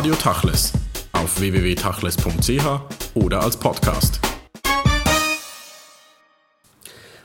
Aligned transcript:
Radio 0.00 0.14
Tachles 0.14 0.72
auf 1.12 1.38
www.tachles.ch 1.38 2.64
oder 3.16 3.42
als 3.42 3.58
Podcast. 3.58 4.18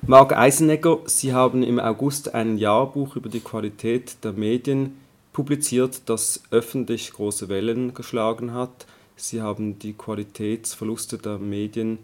Marc 0.05 0.36
Eisenegger, 0.36 0.99
Sie 1.05 1.31
haben 1.31 1.63
im 1.63 1.79
August 1.79 2.35
ein 2.35 2.57
Jahrbuch 2.57 3.15
über 3.15 3.29
die 3.29 3.39
Qualität 3.39 4.17
der 4.25 4.33
Medien 4.33 4.97
publiziert, 5.32 6.02
das 6.07 6.43
öffentlich 6.52 7.14
große 7.14 7.48
Wellen 7.48 7.93
geschlagen 7.93 8.54
hat. 8.54 8.86
Sie 9.16 9.42
haben 9.42 9.80
die 9.80 9.94
Qualitätsverluste 9.94 11.18
der 11.18 11.38
Medien 11.38 12.00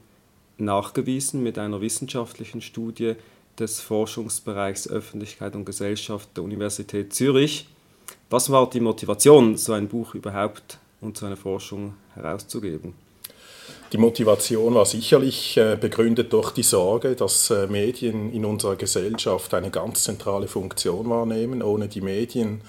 nachgewiesen 0.57 1.43
mit 1.43 1.57
einer 1.57 1.81
wissenschaftlichen 1.81 2.61
Studie 2.61 3.15
des 3.59 3.81
Forschungsbereichs 3.81 4.87
Öffentlichkeit 4.87 5.53
und 5.53 5.65
Gesellschaft 5.65 6.29
der 6.37 6.45
Universität 6.45 7.13
Zürich. 7.13 7.67
Was 8.31 8.49
war 8.49 8.69
die 8.69 8.79
Motivation, 8.79 9.57
so 9.57 9.73
ein 9.73 9.89
Buch 9.89 10.15
überhaupt 10.15 10.77
und 11.01 11.17
so 11.17 11.25
eine 11.25 11.35
Forschung 11.35 11.95
herauszugeben? 12.15 12.93
Die 13.91 13.97
Motivation 13.97 14.73
war 14.73 14.85
sicherlich 14.85 15.57
äh, 15.57 15.75
begründet 15.75 16.31
durch 16.31 16.51
die 16.51 16.63
Sorge, 16.63 17.15
dass 17.15 17.49
äh, 17.49 17.67
Medien 17.67 18.31
in 18.31 18.45
unserer 18.45 18.77
Gesellschaft 18.77 19.53
eine 19.53 19.69
ganz 19.69 20.03
zentrale 20.03 20.47
Funktion 20.47 21.09
wahrnehmen. 21.09 21.61
Ohne 21.61 21.89
die 21.89 21.99
Medien 21.99 22.61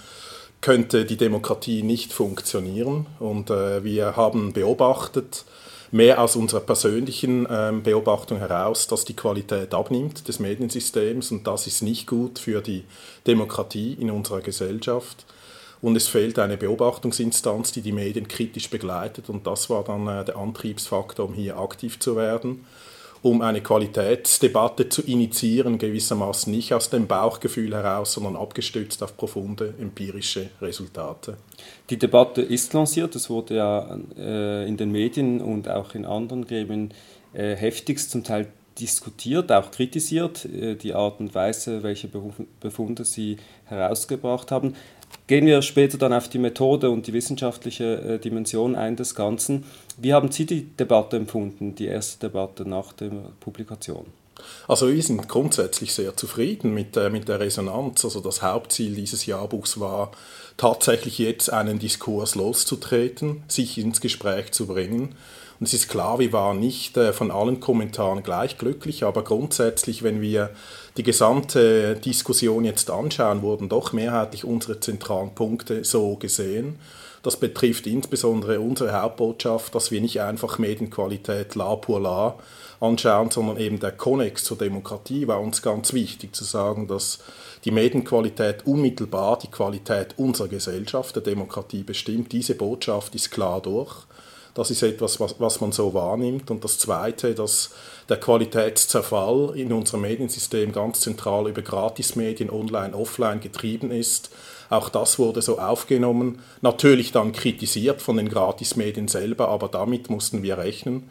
könnte 0.60 1.04
die 1.04 1.16
Demokratie 1.16 1.84
nicht 1.84 2.12
funktionieren. 2.12 3.06
Und 3.20 3.50
äh, 3.50 3.84
wir 3.84 4.16
haben 4.16 4.52
beobachtet, 4.52 5.44
mehr 5.92 6.20
aus 6.20 6.34
unserer 6.34 6.62
persönlichen 6.62 7.46
ähm, 7.48 7.84
Beobachtung 7.84 8.38
heraus, 8.38 8.88
dass 8.88 9.04
die 9.04 9.14
Qualität 9.14 9.74
abnimmt 9.74 10.26
des 10.26 10.40
Mediensystems 10.40 11.30
und 11.30 11.46
das 11.46 11.68
ist 11.68 11.82
nicht 11.82 12.08
gut 12.08 12.40
für 12.40 12.62
die 12.62 12.82
Demokratie 13.28 13.92
in 13.92 14.10
unserer 14.10 14.40
Gesellschaft. 14.40 15.24
Und 15.82 15.96
es 15.96 16.08
fehlt 16.08 16.38
eine 16.38 16.56
Beobachtungsinstanz, 16.56 17.72
die 17.72 17.82
die 17.82 17.92
Medien 17.92 18.28
kritisch 18.28 18.70
begleitet 18.70 19.28
und 19.28 19.46
das 19.46 19.68
war 19.68 19.84
dann 19.84 20.06
äh, 20.06 20.24
der 20.24 20.36
Antriebsfaktor, 20.36 21.26
um 21.26 21.34
hier 21.34 21.58
aktiv 21.58 21.98
zu 21.98 22.16
werden 22.16 22.64
um 23.22 23.40
eine 23.40 23.60
Qualitätsdebatte 23.60 24.88
zu 24.88 25.02
initiieren, 25.02 25.78
gewissermaßen 25.78 26.52
nicht 26.52 26.74
aus 26.74 26.90
dem 26.90 27.06
Bauchgefühl 27.06 27.72
heraus, 27.72 28.14
sondern 28.14 28.36
abgestützt 28.36 29.02
auf 29.02 29.16
profunde 29.16 29.74
empirische 29.80 30.50
Resultate. 30.60 31.36
Die 31.88 31.98
Debatte 31.98 32.42
ist 32.42 32.72
lanciert, 32.72 33.14
es 33.14 33.30
wurde 33.30 33.56
ja 33.56 33.98
äh, 34.18 34.68
in 34.68 34.76
den 34.76 34.90
Medien 34.90 35.40
und 35.40 35.68
auch 35.68 35.94
in 35.94 36.04
anderen 36.04 36.46
Gremien 36.46 36.92
äh, 37.32 37.54
heftigst 37.54 38.10
zum 38.10 38.24
Teil 38.24 38.48
diskutiert, 38.80 39.52
auch 39.52 39.70
kritisiert, 39.70 40.44
äh, 40.44 40.74
die 40.74 40.92
Art 40.92 41.20
und 41.20 41.32
Weise, 41.34 41.84
welche 41.84 42.08
Befunde 42.60 43.04
sie 43.04 43.36
herausgebracht 43.66 44.50
haben. 44.50 44.74
Gehen 45.26 45.46
wir 45.46 45.62
später 45.62 45.98
dann 45.98 46.12
auf 46.12 46.28
die 46.28 46.38
Methode 46.38 46.90
und 46.90 47.06
die 47.06 47.12
wissenschaftliche 47.12 48.00
äh, 48.00 48.18
Dimension 48.18 48.74
ein 48.74 48.96
des 48.96 49.14
Ganzen. 49.14 49.64
Wie 49.96 50.12
haben 50.12 50.30
Sie 50.30 50.46
die 50.46 50.64
Debatte 50.76 51.16
empfunden, 51.16 51.74
die 51.74 51.86
erste 51.86 52.28
Debatte 52.28 52.68
nach 52.68 52.92
der 52.92 53.10
Publikation? 53.40 54.06
Also 54.66 54.92
wir 54.92 55.02
sind 55.02 55.28
grundsätzlich 55.28 55.92
sehr 55.92 56.16
zufrieden 56.16 56.74
mit, 56.74 56.96
äh, 56.96 57.10
mit 57.10 57.28
der 57.28 57.40
Resonanz. 57.40 58.04
Also 58.04 58.20
das 58.20 58.42
Hauptziel 58.42 58.94
dieses 58.94 59.26
Jahrbuchs 59.26 59.78
war 59.78 60.10
tatsächlich 60.56 61.18
jetzt 61.18 61.52
einen 61.52 61.78
Diskurs 61.78 62.34
loszutreten, 62.34 63.42
sich 63.48 63.78
ins 63.78 64.00
Gespräch 64.00 64.52
zu 64.52 64.66
bringen 64.66 65.14
und 65.62 65.68
es 65.68 65.74
ist 65.74 65.88
klar, 65.88 66.18
wir 66.18 66.32
waren 66.32 66.58
nicht 66.58 66.96
äh, 66.96 67.12
von 67.12 67.30
allen 67.30 67.60
Kommentaren 67.60 68.24
gleich 68.24 68.58
glücklich, 68.58 69.04
aber 69.04 69.22
grundsätzlich, 69.22 70.02
wenn 70.02 70.20
wir 70.20 70.50
die 70.96 71.04
gesamte 71.04 71.94
Diskussion 71.94 72.64
jetzt 72.64 72.90
anschauen, 72.90 73.42
wurden 73.42 73.68
doch 73.68 73.92
mehrheitlich 73.92 74.44
unsere 74.44 74.80
zentralen 74.80 75.36
Punkte 75.36 75.84
so 75.84 76.16
gesehen. 76.16 76.80
Das 77.22 77.36
betrifft 77.36 77.86
insbesondere 77.86 78.58
unsere 78.58 79.00
Hauptbotschaft, 79.00 79.72
dass 79.76 79.92
wir 79.92 80.00
nicht 80.00 80.20
einfach 80.20 80.58
Medienqualität 80.58 81.54
la 81.54 81.76
pour 81.76 82.00
la 82.00 82.34
anschauen, 82.80 83.30
sondern 83.30 83.56
eben 83.58 83.78
der 83.78 83.92
Konnex 83.92 84.42
zur 84.42 84.58
Demokratie 84.58 85.28
war 85.28 85.40
uns 85.40 85.62
ganz 85.62 85.92
wichtig 85.92 86.34
zu 86.34 86.42
sagen, 86.42 86.88
dass 86.88 87.20
die 87.64 87.70
Medienqualität 87.70 88.66
unmittelbar 88.66 89.38
die 89.38 89.52
Qualität 89.52 90.14
unserer 90.16 90.48
Gesellschaft, 90.48 91.14
der 91.14 91.22
Demokratie 91.22 91.84
bestimmt. 91.84 92.32
Diese 92.32 92.56
Botschaft 92.56 93.14
ist 93.14 93.30
klar 93.30 93.62
durch. 93.62 94.08
Das 94.54 94.70
ist 94.70 94.82
etwas, 94.82 95.18
was, 95.18 95.36
was 95.38 95.60
man 95.60 95.72
so 95.72 95.94
wahrnimmt. 95.94 96.50
Und 96.50 96.62
das 96.62 96.78
Zweite, 96.78 97.34
dass 97.34 97.70
der 98.08 98.18
Qualitätszerfall 98.18 99.56
in 99.56 99.72
unserem 99.72 100.02
Mediensystem 100.02 100.72
ganz 100.72 101.00
zentral 101.00 101.48
über 101.48 101.62
Gratismedien, 101.62 102.50
online, 102.50 102.94
offline 102.94 103.40
getrieben 103.40 103.90
ist. 103.90 104.30
Auch 104.68 104.88
das 104.88 105.18
wurde 105.18 105.42
so 105.42 105.58
aufgenommen, 105.58 106.40
natürlich 106.62 107.12
dann 107.12 107.32
kritisiert 107.32 108.00
von 108.00 108.16
den 108.16 108.30
Gratismedien 108.30 109.06
selber, 109.06 109.48
aber 109.48 109.68
damit 109.68 110.08
mussten 110.08 110.42
wir 110.42 110.56
rechnen. 110.56 111.10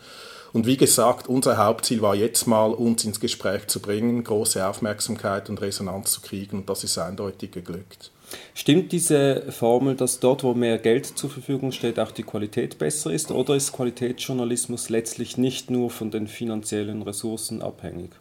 Und 0.54 0.66
wie 0.66 0.78
gesagt, 0.78 1.28
unser 1.28 1.58
Hauptziel 1.58 2.02
war 2.02 2.16
jetzt 2.16 2.46
mal, 2.46 2.74
uns 2.74 3.06
ins 3.06 3.20
Gespräch 3.20 3.68
zu 3.68 3.80
bringen, 3.80 4.24
große 4.24 4.66
Aufmerksamkeit 4.68 5.50
und 5.50 5.62
Resonanz 5.62 6.12
zu 6.12 6.22
kriegen 6.22 6.58
und 6.58 6.70
das 6.70 6.84
ist 6.84 6.98
eindeutig 6.98 7.52
geglückt. 7.52 8.12
Stimmt 8.54 8.92
diese 8.92 9.52
Formel, 9.52 9.96
dass 9.96 10.20
dort, 10.20 10.44
wo 10.44 10.54
mehr 10.54 10.78
Geld 10.78 11.06
zur 11.06 11.30
Verfügung 11.30 11.72
steht, 11.72 12.00
auch 12.00 12.12
die 12.12 12.24
Qualität 12.24 12.78
besser 12.78 13.12
ist? 13.12 13.32
Oder 13.32 13.56
ist 13.56 13.72
Qualitätsjournalismus 13.74 14.90
letztlich 14.90 15.38
nicht 15.38 15.70
nur 15.70 15.90
von 15.90 16.12
den 16.12 16.28
finanziellen 16.28 17.02
Ressourcen 17.02 17.62
abhängig? 17.62 18.12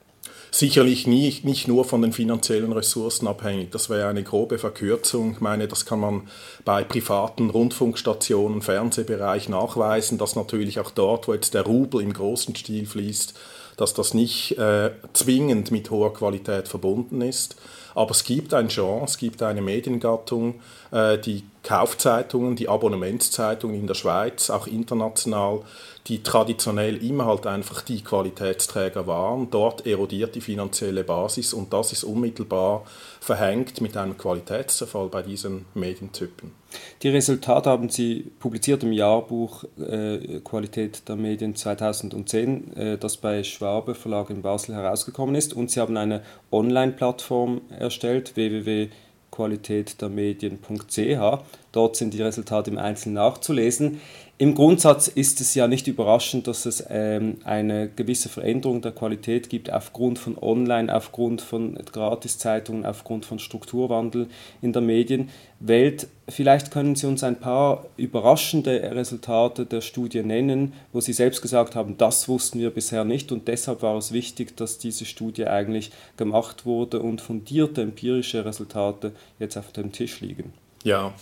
Sicherlich 0.53 1.07
nicht, 1.07 1.45
nicht 1.45 1.69
nur 1.69 1.85
von 1.85 2.03
den 2.03 2.13
finanziellen 2.13 2.73
Ressourcen 2.73 3.29
abhängig. 3.29 3.71
Das 3.71 3.89
wäre 3.89 4.09
eine 4.09 4.25
grobe 4.25 4.59
Verkürzung. 4.59 5.33
Ich 5.33 5.41
meine, 5.41 5.69
das 5.69 5.87
kann 5.87 6.01
man 6.01 6.23
bei 6.65 6.83
privaten 6.83 7.51
Rundfunkstationen, 7.51 8.61
Fernsehbereich 8.61 9.49
nachweisen, 9.49 10.19
dass 10.19 10.35
natürlich 10.35 10.81
auch 10.81 10.91
dort, 10.91 11.29
wo 11.29 11.35
jetzt 11.35 11.55
der 11.55 11.63
Rubel 11.63 12.03
im 12.03 12.13
großen 12.13 12.57
Stil 12.57 12.85
fließt, 12.87 13.35
dass 13.77 13.95
das 13.95 14.13
nicht 14.13 14.59
äh, 14.59 14.91
zwingend 15.13 15.71
mit 15.71 15.91
hoher 15.91 16.13
Qualität 16.13 16.67
verbunden 16.67 17.23
ist. 17.23 17.57
Aber 17.95 18.11
es 18.13 18.25
gibt 18.25 18.55
ein 18.55 18.69
Genre, 18.69 19.05
es 19.05 19.19
gibt 19.19 19.43
eine 19.43 19.63
Mediengattung, 19.63 20.61
äh, 20.91 21.19
die 21.19 21.45
Kaufzeitungen, 21.63 22.57
die 22.57 22.69
Abonnementszeitungen 22.69 23.77
in 23.79 23.87
der 23.87 23.95
Schweiz, 23.95 24.51
auch 24.51 24.67
international, 24.67 25.61
die 26.07 26.23
traditionell 26.23 26.97
immer 27.05 27.27
halt 27.27 27.47
einfach 27.47 27.83
die 27.83 28.03
Qualitätsträger 28.03 29.07
waren. 29.07 29.51
Dort 29.51 29.87
erodiert 29.87 30.35
die 30.35 30.41
finanzielle 30.41 31.05
Basis 31.05 31.53
und 31.53 31.73
das 31.73 31.93
ist 31.93 32.05
unmittelbar 32.05 32.85
verhängt 33.21 33.81
mit 33.83 33.97
einem 33.97 34.17
Qualitätszerfall 34.17 35.09
bei 35.09 35.23
diesen 35.23 35.67
Medientypen. 35.75 36.53
Die 37.03 37.09
Resultate 37.09 37.69
haben 37.69 37.91
Sie 37.91 38.31
publiziert 38.39 38.83
im 38.83 38.93
Jahrbuch 38.93 39.65
äh, 39.79 40.41
Qualität 40.41 41.07
der 41.09 41.17
Medien 41.17 41.55
2010, 41.55 42.77
äh, 42.77 42.99
das 42.99 43.19
bei 43.19 43.43
Schwabe 43.43 43.95
Verlag 43.95 44.31
in 44.31 44.41
Basel 44.41 44.75
herausgekommen 44.75 45.35
ist. 45.35 45.53
Und 45.53 45.71
Sie 45.71 45.81
haben 45.81 45.97
eine 45.97 46.23
Online-Plattform 46.51 47.61
erstellt, 47.71 48.37
www.qualitätdermedien.ch. 49.41 51.39
Dort 51.73 51.97
sind 51.97 52.15
die 52.15 52.23
Resultate 52.23 52.71
im 52.71 52.79
Einzelnen 52.79 53.15
nachzulesen. 53.15 54.01
Im 54.41 54.55
Grundsatz 54.55 55.09
ist 55.09 55.43
es 55.43 55.55
ja 55.55 55.69
nicht 55.69 55.87
überraschend, 55.87 56.47
dass 56.47 56.65
es 56.65 56.83
ähm, 56.89 57.37
eine 57.45 57.91
gewisse 57.91 58.31
Veränderung 58.31 58.81
der 58.81 58.93
Qualität 58.93 59.51
gibt 59.51 59.71
aufgrund 59.71 60.19
von 60.19 60.39
Online, 60.39 60.95
aufgrund 60.95 61.43
von 61.43 61.75
Gratiszeitungen, 61.75 62.87
aufgrund 62.87 63.27
von 63.27 63.39
Strukturwandel 63.39 64.29
in 64.63 64.73
der 64.73 64.81
Medienwelt. 64.81 66.09
Vielleicht 66.27 66.71
können 66.71 66.95
Sie 66.95 67.07
uns 67.07 67.23
ein 67.23 67.39
paar 67.39 67.85
überraschende 67.99 68.81
Resultate 68.95 69.67
der 69.67 69.83
Studie 69.83 70.23
nennen, 70.23 70.73
wo 70.95 71.03
Sie 71.03 71.13
selbst 71.13 71.43
gesagt 71.43 71.75
haben, 71.75 71.99
das 71.99 72.27
wussten 72.27 72.61
wir 72.61 72.71
bisher 72.71 73.05
nicht 73.05 73.33
und 73.33 73.47
deshalb 73.47 73.83
war 73.83 73.99
es 73.99 74.11
wichtig, 74.11 74.57
dass 74.57 74.79
diese 74.79 75.05
Studie 75.05 75.49
eigentlich 75.49 75.91
gemacht 76.17 76.65
wurde 76.65 77.01
und 77.01 77.21
fundierte 77.21 77.83
empirische 77.83 78.43
Resultate 78.47 79.13
jetzt 79.39 79.59
auf 79.59 79.71
dem 79.73 79.93
Tisch 79.93 80.23
liegen. 80.23 80.55
Ja, 80.83 81.13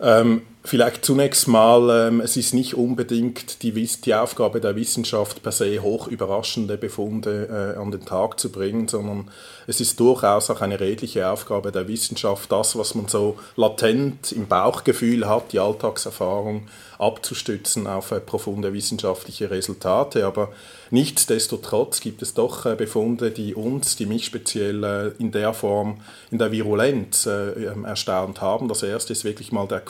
ähm, 0.00 0.42
vielleicht 0.66 1.04
zunächst 1.04 1.48
mal, 1.48 2.08
ähm, 2.08 2.20
es 2.20 2.36
ist 2.36 2.52
nicht 2.52 2.74
unbedingt 2.74 3.62
die, 3.62 3.72
die, 3.72 4.14
Aufgabe 4.14 4.60
der 4.60 4.76
Wissenschaft 4.76 5.42
per 5.42 5.52
se 5.52 5.80
hoch 5.80 6.08
überraschende 6.08 6.76
Befunde 6.76 7.74
äh, 7.76 7.78
an 7.78 7.90
den 7.90 8.04
Tag 8.04 8.40
zu 8.40 8.50
bringen, 8.50 8.88
sondern 8.88 9.30
es 9.66 9.80
ist 9.80 9.98
durchaus 10.00 10.50
auch 10.50 10.60
eine 10.60 10.80
redliche 10.80 11.28
Aufgabe 11.28 11.72
der 11.72 11.88
Wissenschaft, 11.88 12.50
das, 12.50 12.76
was 12.76 12.94
man 12.94 13.08
so 13.08 13.38
latent 13.56 14.32
im 14.32 14.46
Bauchgefühl 14.46 15.28
hat, 15.28 15.52
die 15.52 15.60
Alltagserfahrung 15.60 16.68
abzustützen 16.98 17.86
auf 17.86 18.10
äh, 18.10 18.20
profunde 18.20 18.72
wissenschaftliche 18.72 19.50
Resultate. 19.50 20.26
Aber 20.26 20.52
nichtsdestotrotz 20.90 22.00
gibt 22.00 22.22
es 22.22 22.34
doch 22.34 22.66
äh, 22.66 22.74
Befunde, 22.74 23.30
die 23.30 23.54
uns, 23.54 23.96
die 23.96 24.06
mich 24.06 24.26
speziell 24.26 24.84
äh, 24.84 25.08
in 25.18 25.32
der 25.32 25.52
Form, 25.52 26.00
in 26.30 26.38
der 26.38 26.52
Virulenz 26.52 27.26
äh, 27.26 27.50
ähm, 27.50 27.84
erstaunt 27.84 28.40
haben. 28.40 28.68
Das 28.68 28.82
erste 28.82 29.12
ist 29.12 29.24
wirklich 29.24 29.52
mal 29.52 29.66
der 29.66 29.80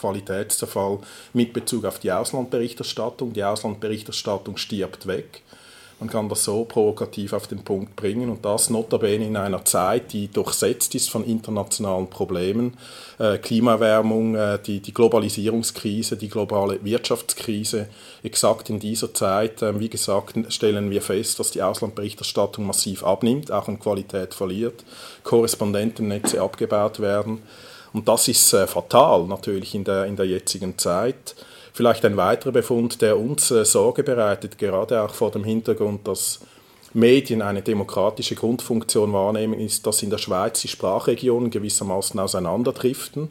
Qualitätszerfall 0.67 0.99
mit 1.33 1.53
Bezug 1.53 1.85
auf 1.85 1.99
die 1.99 2.13
Auslandberichterstattung. 2.13 3.33
Die 3.33 3.45
Auslandberichterstattung 3.45 4.57
stirbt 4.57 5.07
weg. 5.07 5.43
Man 5.99 6.11
kann 6.11 6.29
das 6.29 6.45
so 6.45 6.67
provokativ 6.67 7.33
auf 7.33 7.47
den 7.47 7.65
Punkt 7.65 7.97
bringen 7.97 8.29
und 8.29 8.45
das 8.45 8.69
notabene 8.69 9.27
in 9.27 9.37
einer 9.39 9.65
Zeit, 9.65 10.13
die 10.13 10.29
durchsetzt 10.29 10.95
ist 10.95 11.09
von 11.09 11.25
internationalen 11.25 12.11
Problemen, 12.11 12.77
äh, 13.19 13.39
Klimaerwärmung, 13.39 14.35
äh, 14.35 14.59
die, 14.63 14.81
die 14.81 14.93
Globalisierungskrise, 14.93 16.19
die 16.19 16.29
globale 16.29 16.85
Wirtschaftskrise. 16.85 17.89
Exakt 18.23 18.69
in 18.69 18.79
dieser 18.79 19.15
Zeit, 19.15 19.63
äh, 19.63 19.81
wie 19.81 19.89
gesagt, 19.89 20.35
stellen 20.53 20.91
wir 20.91 21.01
fest, 21.01 21.39
dass 21.39 21.53
die 21.53 21.63
Auslandberichterstattung 21.63 22.67
massiv 22.67 23.03
abnimmt, 23.03 23.51
auch 23.51 23.67
an 23.67 23.81
Qualität 23.81 24.35
verliert, 24.35 24.85
Korrespondentennetze 25.23 26.43
abgebaut 26.43 27.01
werden. 27.01 27.41
Und 27.97 28.07
das 28.09 28.29
ist 28.29 28.53
äh, 28.53 28.67
fatal 28.67 29.25
natürlich 29.27 29.75
in 29.75 29.83
der, 29.83 30.05
in 30.05 30.17
der 30.17 30.27
jetzigen 30.27 30.77
Zeit. 30.77 31.35
Vielleicht 31.73 32.05
ein 32.05 32.19
weiterer 32.19 32.53
Befund, 32.53 33.01
der 33.01 33.19
uns 33.19 33.51
äh, 33.51 33.65
Sorge 33.65 34.03
bereitet, 34.03 34.59
gerade 34.59 35.01
auch 35.01 35.15
vor 35.15 35.31
dem 35.31 35.45
Hintergrund, 35.45 36.07
dass 36.07 36.41
Medien 36.93 37.41
eine 37.41 37.63
demokratische 37.63 38.35
Grundfunktion 38.35 39.15
wahrnehmen, 39.15 39.59
ist, 39.59 39.87
dass 39.87 40.03
in 40.03 40.11
der 40.11 40.19
Schweiz 40.19 40.61
die 40.61 40.69
Sprachregionen 40.69 41.51
gewissermaßen 41.51 42.21
auseinanderdriften. 42.21 43.31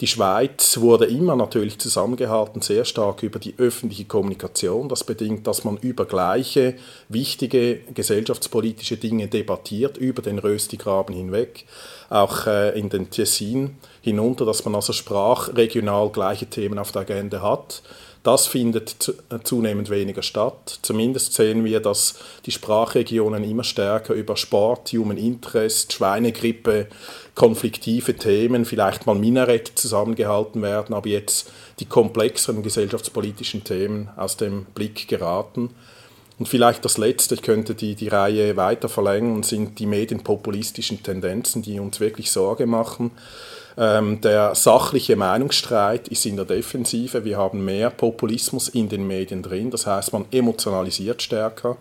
Die 0.00 0.06
Schweiz 0.06 0.78
wurde 0.78 1.06
immer 1.06 1.34
natürlich 1.34 1.80
zusammengehalten, 1.80 2.62
sehr 2.62 2.84
stark 2.84 3.24
über 3.24 3.40
die 3.40 3.54
öffentliche 3.58 4.04
Kommunikation. 4.04 4.88
Das 4.88 5.02
bedingt, 5.02 5.48
dass 5.48 5.64
man 5.64 5.76
über 5.78 6.04
gleiche 6.04 6.74
wichtige 7.08 7.80
gesellschaftspolitische 7.94 8.96
Dinge 8.96 9.26
debattiert, 9.26 9.96
über 9.96 10.22
den 10.22 10.38
Röstigraben 10.38 11.16
hinweg, 11.16 11.64
auch 12.10 12.46
äh, 12.46 12.78
in 12.78 12.90
den 12.90 13.10
Tessin 13.10 13.76
hinunter, 14.00 14.44
dass 14.46 14.64
man 14.64 14.76
also 14.76 14.92
sprachregional 14.92 16.10
gleiche 16.10 16.46
Themen 16.46 16.78
auf 16.78 16.92
der 16.92 17.02
Agenda 17.02 17.42
hat. 17.42 17.82
Das 18.28 18.46
findet 18.46 19.14
äh, 19.30 19.38
zunehmend 19.42 19.88
weniger 19.88 20.20
statt. 20.20 20.80
Zumindest 20.82 21.32
sehen 21.32 21.64
wir, 21.64 21.80
dass 21.80 22.16
die 22.44 22.50
Sprachregionen 22.50 23.42
immer 23.42 23.64
stärker 23.64 24.12
über 24.12 24.36
Sport, 24.36 24.92
Human 24.92 25.16
Interest, 25.16 25.94
Schweinegrippe, 25.94 26.88
konfliktive 27.34 28.16
Themen, 28.16 28.66
vielleicht 28.66 29.06
mal 29.06 29.14
Minarett 29.14 29.72
zusammengehalten 29.76 30.60
werden, 30.60 30.94
aber 30.94 31.08
jetzt 31.08 31.50
die 31.80 31.86
komplexeren 31.86 32.62
gesellschaftspolitischen 32.62 33.64
Themen 33.64 34.10
aus 34.14 34.36
dem 34.36 34.66
Blick 34.74 35.08
geraten. 35.08 35.70
Und 36.38 36.50
vielleicht 36.50 36.84
das 36.84 36.98
Letzte, 36.98 37.34
ich 37.34 37.40
könnte 37.40 37.74
die, 37.74 37.94
die 37.94 38.08
Reihe 38.08 38.58
weiter 38.58 38.90
verlängern, 38.90 39.42
sind 39.42 39.78
die 39.78 39.86
medienpopulistischen 39.86 41.02
Tendenzen, 41.02 41.62
die 41.62 41.80
uns 41.80 41.98
wirklich 41.98 42.30
Sorge 42.30 42.66
machen. 42.66 43.10
Ähm, 43.78 44.20
der 44.20 44.56
sachliche 44.56 45.14
Meinungsstreit 45.14 46.08
ist 46.08 46.26
in 46.26 46.34
der 46.34 46.44
Defensive. 46.44 47.24
Wir 47.24 47.38
haben 47.38 47.64
mehr 47.64 47.90
Populismus 47.90 48.68
in 48.68 48.88
den 48.88 49.06
Medien 49.06 49.40
drin. 49.40 49.70
Das 49.70 49.86
heißt, 49.86 50.12
man 50.12 50.24
emotionalisiert 50.32 51.22
stärker. 51.22 51.76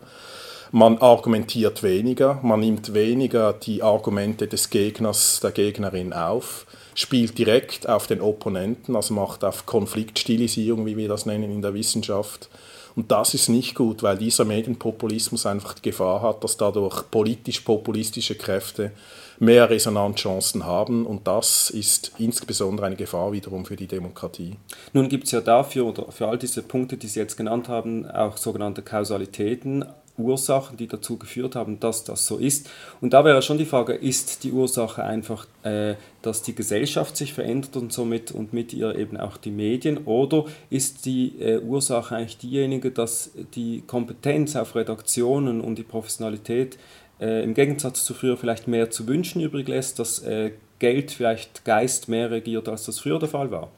Man 0.72 0.98
argumentiert 1.00 1.82
weniger, 1.82 2.40
man 2.44 2.60
nimmt 2.60 2.94
weniger 2.94 3.54
die 3.54 3.82
Argumente 3.82 4.48
des 4.48 4.70
Gegners, 4.70 5.40
der 5.40 5.52
Gegnerin 5.52 6.12
auf, 6.12 6.66
spielt 6.94 7.38
direkt 7.38 7.88
auf 7.88 8.06
den 8.06 8.20
Opponenten, 8.20 8.98
also 8.98 9.14
macht 9.14 9.46
auf 9.46 9.66
Konfliktstilisierung, 9.66 10.86
wie 10.86 10.98
wir 10.98 11.08
das 11.08 11.26
nennen 11.26 11.52
in 11.52 11.62
der 11.62 11.74
Wissenschaft. 11.74 12.50
Und 12.98 13.12
das 13.12 13.34
ist 13.34 13.48
nicht 13.48 13.76
gut, 13.76 14.04
weil 14.04 14.18
dieser 14.18 14.44
Medienpopulismus 14.44 15.46
einfach 15.46 15.74
die 15.76 15.84
Gefahr 15.84 16.22
hat, 16.22 16.44
dass 16.44 16.58
dadurch 16.58 17.10
politisch-populistische 17.12 18.36
Kräfte 18.36 18.92
mehr 19.40 19.70
Resonanzchancen 19.70 20.66
haben 20.66 21.06
und 21.06 21.28
das 21.28 21.70
ist 21.70 22.12
insbesondere 22.18 22.88
eine 22.88 22.96
Gefahr 22.96 23.32
wiederum 23.32 23.66
für 23.66 23.76
die 23.76 23.88
Demokratie. 23.88 24.56
Nun 24.94 25.10
gibt 25.10 25.26
es 25.26 25.32
ja 25.32 25.42
dafür 25.42 25.86
oder 25.86 26.12
für 26.12 26.28
all 26.28 26.38
diese 26.38 26.64
Punkte, 26.64 26.98
die 26.98 27.08
Sie 27.08 27.20
jetzt 27.20 27.38
genannt 27.38 27.68
haben, 27.68 28.10
auch 28.10 28.38
sogenannte 28.38 28.82
Kausalitäten, 28.82 29.86
Ursachen, 30.18 30.78
die 30.78 30.88
dazu 30.88 31.18
geführt 31.18 31.56
haben, 31.56 31.80
dass 31.80 32.04
das 32.04 32.26
so 32.26 32.38
ist. 32.38 32.70
Und 33.02 33.14
da 33.14 33.24
wäre 33.24 33.42
schon 33.42 33.58
die 33.58 33.66
Frage, 33.66 33.94
ist 33.94 34.44
die 34.44 34.52
Ursache 34.52 35.04
einfach, 35.04 35.46
äh, 35.64 35.96
dass 36.22 36.42
die 36.42 36.56
Gesellschaft 36.56 37.16
sich 37.16 37.34
verändert 37.34 37.78
und 37.78 37.94
somit 37.94 38.32
und 38.32 38.52
mit 38.52 38.74
ihr 38.74 38.96
eben 38.96 39.18
auch 39.18 39.38
die 39.38 39.52
Medien, 39.52 40.00
oder 40.06 40.46
ist 40.70 41.06
die 41.06 41.40
äh, 41.40 41.60
Ursache 41.60 42.16
eigentlich 42.16 42.38
diejenige, 42.40 42.92
dass 42.92 43.32
die 43.54 43.84
Kompetenz 43.86 44.56
auf 44.56 44.76
Redaktionen 44.76 45.62
und 45.62 45.78
die 45.78 45.84
Professionalität 45.84 46.78
äh, 47.20 47.44
im 47.44 47.54
Gegensatz 47.54 48.06
zu 48.06 48.14
früher 48.14 48.38
vielleicht 48.38 48.68
mehr 48.68 48.92
zu 48.92 49.08
wünschen 49.08 49.42
übrig 49.42 49.68
lässt, 49.68 50.00
dass 50.00 50.20
äh, 50.20 50.52
Geld 50.80 51.12
vielleicht 51.12 51.66
Geist 51.66 52.08
mehr 52.08 52.32
regiert, 52.32 52.70
als 52.70 52.86
das 52.86 53.00
früher 53.00 53.20
der 53.20 53.30
Fall 53.30 53.52
war? 53.52 53.70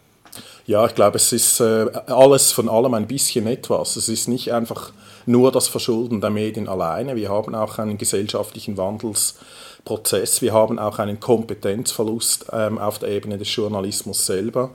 Ja, 0.66 0.86
ich 0.86 0.94
glaube, 0.94 1.18
es 1.18 1.32
ist 1.32 1.60
äh, 1.60 1.88
alles 2.08 2.52
von 2.52 2.70
allem 2.70 2.94
ein 2.94 3.08
bisschen 3.08 3.48
etwas. 3.48 3.96
Es 3.96 4.10
ist 4.10 4.28
nicht 4.28 4.54
einfach 4.54 4.92
nur 5.26 5.52
das 5.52 5.68
Verschulden 5.68 6.22
der 6.22 6.30
Medien 6.30 6.68
alleine. 6.68 7.16
Wir 7.16 7.30
haben 7.30 7.56
auch 7.56 7.80
einen 7.80 7.98
gesellschaftlichen 7.98 8.78
Wandelsprozess. 8.78 10.42
Wir 10.42 10.54
haben 10.54 10.78
auch 10.78 11.00
einen 11.00 11.20
Kompetenzverlust 11.20 12.48
ähm, 12.54 12.78
auf 12.78 13.00
der 13.00 13.10
Ebene 13.10 13.38
des 13.38 13.54
Journalismus 13.56 14.26
selber. 14.26 14.72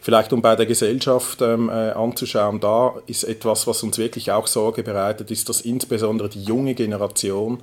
Vielleicht 0.00 0.32
um 0.32 0.40
bei 0.40 0.54
der 0.54 0.66
Gesellschaft 0.66 1.42
ähm, 1.42 1.68
äh, 1.68 1.90
anzuschauen, 1.90 2.60
da 2.60 2.94
ist 3.06 3.24
etwas, 3.24 3.66
was 3.66 3.82
uns 3.82 3.98
wirklich 3.98 4.30
auch 4.30 4.46
Sorge 4.46 4.84
bereitet, 4.84 5.32
ist, 5.32 5.48
dass 5.48 5.60
insbesondere 5.60 6.28
die 6.28 6.44
junge 6.44 6.74
Generation 6.74 7.60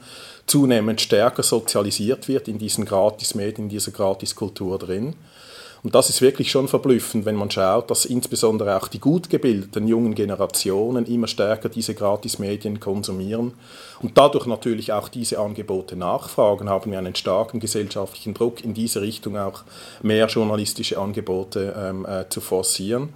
zunehmend 0.47 1.01
stärker 1.01 1.43
sozialisiert 1.43 2.27
wird 2.27 2.47
in 2.47 2.57
diesen 2.57 2.85
Gratis-Medien, 2.85 3.65
in 3.65 3.69
dieser 3.69 3.91
Gratiskultur 3.91 4.77
drin. 4.79 5.15
Und 5.83 5.95
das 5.95 6.09
ist 6.09 6.21
wirklich 6.21 6.49
schon 6.49 6.69
verblüffend, 6.69 7.25
wenn 7.25 7.35
man 7.35 7.51
schaut, 7.51 7.91
dass 7.91 8.05
insbesondere 8.05 8.77
auch 8.77 8.87
die 8.87 8.99
gut 8.99 9.29
gebildeten 9.29 9.85
jungen 9.85 10.15
Generationen 10.15 11.05
immer 11.05 11.27
stärker 11.27 11.67
diese 11.67 11.93
Gratismedien 11.93 12.79
konsumieren 12.79 13.53
und 14.01 14.17
dadurch 14.17 14.45
natürlich 14.45 14.93
auch 14.93 15.09
diese 15.09 15.39
Angebote 15.39 15.97
nachfragen, 15.97 16.69
haben 16.69 16.91
wir 16.91 16.99
einen 16.99 17.15
starken 17.15 17.59
gesellschaftlichen 17.59 18.33
Druck 18.33 18.63
in 18.63 18.73
diese 18.73 19.01
Richtung 19.01 19.37
auch 19.37 19.63
mehr 20.01 20.27
journalistische 20.27 20.97
Angebote 20.97 21.75
ähm, 21.77 22.05
äh, 22.05 22.29
zu 22.29 22.39
forcieren. 22.39 23.09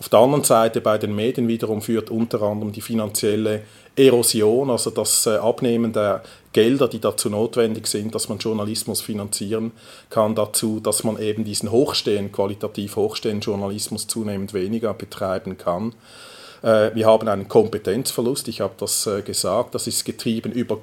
Auf 0.00 0.08
der 0.08 0.18
anderen 0.18 0.44
Seite 0.44 0.80
bei 0.80 0.98
den 0.98 1.14
Medien 1.14 1.46
wiederum 1.46 1.82
führt 1.82 2.10
unter 2.10 2.42
anderem 2.42 2.72
die 2.72 2.80
finanzielle 2.80 3.62
Erosion, 3.96 4.70
also 4.70 4.90
das 4.90 5.26
äh, 5.26 5.36
Abnehmen 5.36 5.92
der 5.92 6.22
Gelder, 6.52 6.88
die 6.88 7.00
dazu 7.00 7.28
notwendig 7.28 7.86
sind, 7.86 8.14
dass 8.14 8.28
man 8.28 8.38
Journalismus 8.38 9.00
finanzieren 9.00 9.72
kann, 10.10 10.34
dazu, 10.34 10.80
dass 10.80 11.04
man 11.04 11.20
eben 11.20 11.44
diesen 11.44 11.70
hochstehenden, 11.70 12.32
qualitativ 12.32 12.96
hochstehenden 12.96 13.42
Journalismus 13.42 14.06
zunehmend 14.06 14.54
weniger 14.54 14.94
betreiben 14.94 15.58
kann. 15.58 15.94
Äh, 16.62 16.94
wir 16.94 17.06
haben 17.06 17.28
einen 17.28 17.48
Kompetenzverlust, 17.48 18.48
ich 18.48 18.60
habe 18.60 18.74
das 18.78 19.06
äh, 19.06 19.22
gesagt, 19.22 19.74
das 19.74 19.86
ist 19.86 20.04
getrieben 20.04 20.52
über 20.52 20.78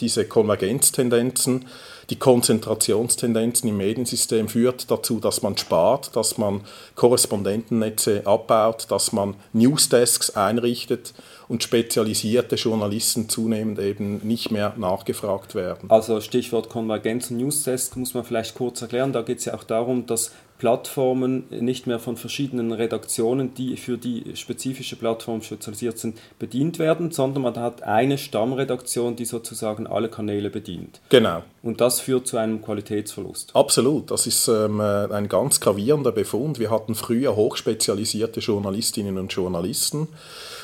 diese 0.00 0.24
Konvergenztendenzen. 0.26 1.66
Die 2.10 2.16
Konzentrationstendenzen 2.16 3.68
im 3.68 3.76
Mediensystem 3.76 4.48
führt 4.48 4.90
dazu, 4.90 5.20
dass 5.20 5.42
man 5.42 5.58
spart, 5.58 6.16
dass 6.16 6.38
man 6.38 6.62
Korrespondentennetze 6.94 8.26
abbaut, 8.26 8.86
dass 8.90 9.12
man 9.12 9.34
Newsdesks 9.52 10.30
einrichtet 10.30 11.12
und 11.48 11.62
spezialisierte 11.62 12.56
Journalisten 12.56 13.28
zunehmend 13.28 13.78
eben 13.78 14.26
nicht 14.26 14.50
mehr 14.50 14.72
nachgefragt 14.78 15.54
werden. 15.54 15.90
Also 15.90 16.20
Stichwort 16.22 16.70
Konvergenz 16.70 17.30
und 17.30 17.38
Newsdesk 17.38 17.96
muss 17.96 18.14
man 18.14 18.24
vielleicht 18.24 18.54
kurz 18.54 18.80
erklären. 18.80 19.12
Da 19.12 19.20
geht 19.20 19.40
es 19.40 19.46
ja 19.46 19.54
auch 19.54 19.64
darum, 19.64 20.06
dass 20.06 20.32
Plattformen 20.58 21.44
nicht 21.50 21.86
mehr 21.86 22.00
von 22.00 22.16
verschiedenen 22.16 22.72
Redaktionen, 22.72 23.54
die 23.54 23.76
für 23.76 23.96
die 23.96 24.24
spezifische 24.34 24.96
Plattform 24.96 25.40
spezialisiert 25.40 25.98
sind, 25.98 26.18
bedient 26.38 26.80
werden, 26.80 27.12
sondern 27.12 27.44
man 27.44 27.56
hat 27.56 27.84
eine 27.84 28.18
Stammredaktion, 28.18 29.14
die 29.14 29.24
sozusagen 29.24 29.86
alle 29.86 30.08
Kanäle 30.08 30.50
bedient. 30.50 31.00
Genau. 31.10 31.42
Und 31.62 31.80
das 31.80 32.00
führt 32.00 32.26
zu 32.26 32.38
einem 32.38 32.60
Qualitätsverlust. 32.62 33.54
Absolut, 33.54 34.10
das 34.10 34.26
ist 34.26 34.48
ähm, 34.48 34.80
äh, 34.80 35.12
ein 35.12 35.28
ganz 35.28 35.60
gravierender 35.60 36.12
Befund. 36.12 36.58
Wir 36.58 36.70
hatten 36.70 36.94
früher 36.96 37.36
hochspezialisierte 37.36 38.40
Journalistinnen 38.40 39.16
und 39.16 39.32
Journalisten. 39.32 40.08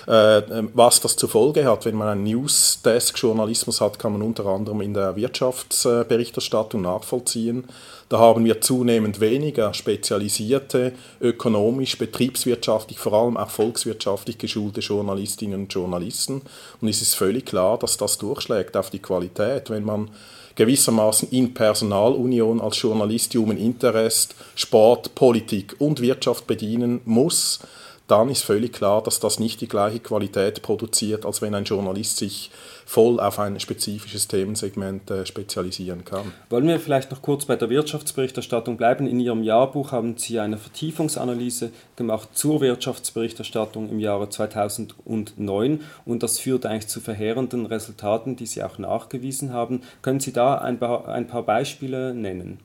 Äh, 0.07 0.39
ähm, 0.39 0.71
was 0.75 1.01
das 1.01 1.17
zur 1.17 1.29
Folge 1.29 1.65
hat, 1.65 1.85
wenn 1.85 1.95
man 1.95 2.09
einen 2.09 2.25
News-Desk-Journalismus 2.25 3.81
hat, 3.81 3.99
kann 3.99 4.13
man 4.13 4.23
unter 4.23 4.47
anderem 4.47 4.81
in 4.81 4.95
der 4.95 5.17
Wirtschaftsberichterstattung 5.17 6.83
nachvollziehen. 6.83 7.65
Da 8.11 8.19
haben 8.19 8.45
wir 8.45 8.61
zunehmend 8.61 9.21
weniger 9.21 9.73
spezialisierte, 9.73 10.93
ökonomisch, 11.21 11.97
betriebswirtschaftlich, 11.97 12.99
vor 12.99 13.15
allem 13.15 13.37
auch 13.37 13.49
volkswirtschaftlich 13.49 14.37
geschulte 14.37 14.81
Journalistinnen 14.81 15.63
und 15.63 15.73
Journalisten. 15.73 16.43
Und 16.81 16.89
es 16.89 17.01
ist 17.01 17.15
völlig 17.15 17.47
klar, 17.47 17.79
dass 17.79 17.97
das 17.97 18.19
durchschlägt 18.19 18.77
auf 18.77 18.91
die 18.91 18.99
Qualität, 18.99 19.71
wenn 19.71 19.85
man 19.85 20.11
gewissermaßen 20.55 21.31
in 21.31 21.55
Personalunion 21.55 22.61
als 22.61 22.81
Journalist 22.81 23.35
Human 23.35 23.59
Interest, 23.59 24.35
Sport, 24.55 25.15
Politik 25.15 25.75
und 25.79 26.01
Wirtschaft 26.01 26.47
bedienen 26.47 27.01
muss 27.07 27.61
dann 28.07 28.29
ist 28.29 28.45
völlig 28.45 28.73
klar, 28.73 29.03
dass 29.03 29.19
das 29.19 29.39
nicht 29.39 29.61
die 29.61 29.69
gleiche 29.69 30.01
Qualität 30.01 30.61
produziert, 30.63 31.25
als 31.25 31.41
wenn 31.41 31.55
ein 31.55 31.65
Journalist 31.65 32.19
sich 32.19 32.51
voll 32.85 33.19
auf 33.19 33.39
ein 33.39 33.59
spezifisches 33.61 34.29
Themensegment 34.29 35.11
äh, 35.11 35.25
spezialisieren 35.25 36.05
kann. 36.05 36.33
Wollen 36.51 36.69
wir 36.69 36.79
vielleicht 36.79 37.11
noch 37.11 37.23
kurz 37.23 37.47
bei 37.47 37.57
der 37.57 37.71
Wirtschaftsberichterstattung 37.71 38.77
bleiben? 38.77 39.07
In 39.07 39.21
Ihrem 39.21 39.43
Jahrbuch 39.43 39.93
haben 39.93 40.19
Sie 40.19 40.39
eine 40.39 40.59
Vertiefungsanalyse 40.59 41.71
gemacht 41.97 42.29
zur 42.35 42.61
Wirtschaftsberichterstattung 42.61 43.89
im 43.89 44.01
Jahre 44.01 44.29
2009 44.29 45.81
und 46.05 46.23
das 46.23 46.39
führt 46.39 46.67
eigentlich 46.67 46.89
zu 46.89 47.01
verheerenden 47.01 47.65
Resultaten, 47.65 48.37
die 48.37 48.47
Sie 48.47 48.63
auch 48.63 48.77
nachgewiesen 48.77 49.55
haben. 49.55 49.81
Können 50.03 50.21
Sie 50.21 50.35
da 50.35 50.59
ein 50.59 50.79
paar, 50.79 51.09
ein 51.09 51.27
paar 51.27 51.43
Beispiele 51.43 52.15
nennen? 52.15 52.59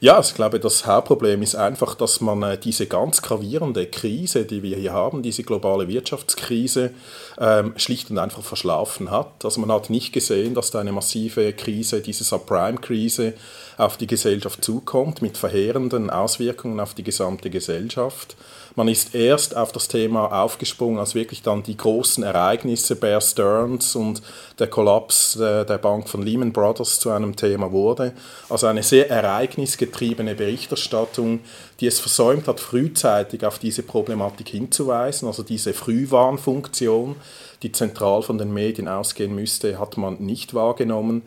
Ja, 0.00 0.18
ich 0.18 0.34
glaube, 0.34 0.58
das 0.58 0.86
Hauptproblem 0.86 1.42
ist 1.42 1.54
einfach, 1.54 1.94
dass 1.94 2.20
man 2.20 2.42
äh, 2.42 2.58
diese 2.58 2.86
ganz 2.86 3.22
gravierende 3.22 3.86
Krise, 3.86 4.44
die 4.44 4.62
wir 4.64 4.76
hier 4.76 4.92
haben, 4.92 5.22
diese 5.22 5.44
globale 5.44 5.86
Wirtschaftskrise, 5.86 6.90
ähm, 7.38 7.74
schlicht 7.76 8.10
und 8.10 8.18
einfach 8.18 8.42
verschlafen 8.42 9.12
hat. 9.12 9.44
Also 9.44 9.60
man 9.60 9.70
hat 9.70 9.90
nicht 9.90 10.12
gesehen, 10.12 10.54
dass 10.54 10.72
da 10.72 10.80
eine 10.80 10.90
massive 10.90 11.52
Krise, 11.52 12.00
diese 12.00 12.24
Subprime-Krise, 12.24 13.34
auf 13.78 13.96
die 13.96 14.06
Gesellschaft 14.06 14.64
zukommt, 14.64 15.22
mit 15.22 15.36
verheerenden 15.38 16.10
Auswirkungen 16.10 16.80
auf 16.80 16.94
die 16.94 17.04
gesamte 17.04 17.48
Gesellschaft. 17.50 18.36
Man 18.74 18.88
ist 18.88 19.14
erst 19.14 19.54
auf 19.54 19.72
das 19.72 19.88
Thema 19.88 20.42
aufgesprungen, 20.42 20.98
als 20.98 21.14
wirklich 21.14 21.42
dann 21.42 21.62
die 21.62 21.76
großen 21.76 22.24
Ereignisse, 22.24 22.96
Bear 22.96 23.20
Stearns 23.20 23.94
und 23.96 24.22
der 24.58 24.68
Kollaps 24.68 25.34
der, 25.38 25.64
der 25.66 25.76
Bank 25.76 26.08
von 26.08 26.22
Lehman 26.22 26.52
Brothers 26.52 26.98
zu 26.98 27.10
einem 27.10 27.36
Thema 27.36 27.70
wurde. 27.70 28.12
Also 28.48 28.66
eine 28.66 28.82
sehr 28.82 29.10
ereignisgetriebene 29.52 30.34
Berichterstattung, 30.34 31.40
die 31.80 31.86
es 31.86 32.00
versäumt 32.00 32.48
hat, 32.48 32.60
frühzeitig 32.60 33.44
auf 33.44 33.58
diese 33.58 33.82
Problematik 33.82 34.48
hinzuweisen, 34.48 35.28
also 35.28 35.42
diese 35.42 35.72
Frühwarnfunktion, 35.72 37.16
die 37.62 37.72
zentral 37.72 38.22
von 38.22 38.38
den 38.38 38.52
Medien 38.52 38.88
ausgehen 38.88 39.34
müsste, 39.34 39.78
hat 39.78 39.96
man 39.96 40.16
nicht 40.20 40.54
wahrgenommen. 40.54 41.22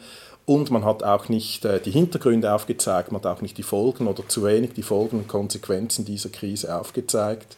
Und 0.46 0.70
man 0.70 0.86
hat 0.86 1.02
auch 1.02 1.28
nicht 1.28 1.66
äh, 1.66 1.80
die 1.80 1.90
Hintergründe 1.90 2.54
aufgezeigt, 2.54 3.12
man 3.12 3.22
hat 3.24 3.38
auch 3.38 3.42
nicht 3.42 3.58
die 3.58 3.64
Folgen 3.64 4.06
oder 4.06 4.28
zu 4.28 4.44
wenig 4.44 4.74
die 4.74 4.84
Folgen 4.84 5.18
und 5.18 5.28
Konsequenzen 5.28 6.06
dieser 6.06 6.30
Krise 6.30 6.76
aufgezeigt. 6.76 7.58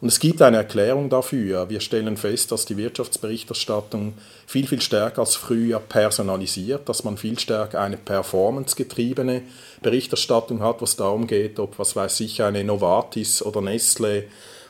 Und 0.00 0.08
es 0.08 0.20
gibt 0.20 0.42
eine 0.42 0.58
Erklärung 0.58 1.08
dafür. 1.08 1.70
Wir 1.70 1.80
stellen 1.80 2.16
fest, 2.16 2.52
dass 2.52 2.66
die 2.66 2.76
Wirtschaftsberichterstattung 2.76 4.14
viel, 4.46 4.66
viel 4.66 4.80
stärker 4.82 5.20
als 5.20 5.36
früher 5.36 5.80
personalisiert, 5.80 6.88
dass 6.88 7.04
man 7.04 7.16
viel 7.16 7.38
stärker 7.38 7.80
eine 7.80 7.96
performancegetriebene 7.96 9.42
Berichterstattung 9.82 10.62
hat, 10.62 10.82
was 10.82 10.96
darum 10.96 11.26
geht, 11.26 11.58
ob, 11.58 11.78
was 11.78 11.96
weiß 11.96 12.20
ich, 12.20 12.42
eine 12.42 12.62
Novartis 12.62 13.42
oder 13.42 13.62
Nestle 13.62 14.24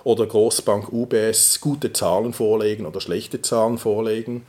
oder 0.04 0.26
Großbank 0.26 0.92
UBS 0.92 1.60
gute 1.60 1.92
Zahlen 1.92 2.32
vorlegen 2.32 2.86
oder 2.86 3.00
schlechte 3.00 3.42
Zahlen 3.42 3.78
vorlegen 3.78 4.46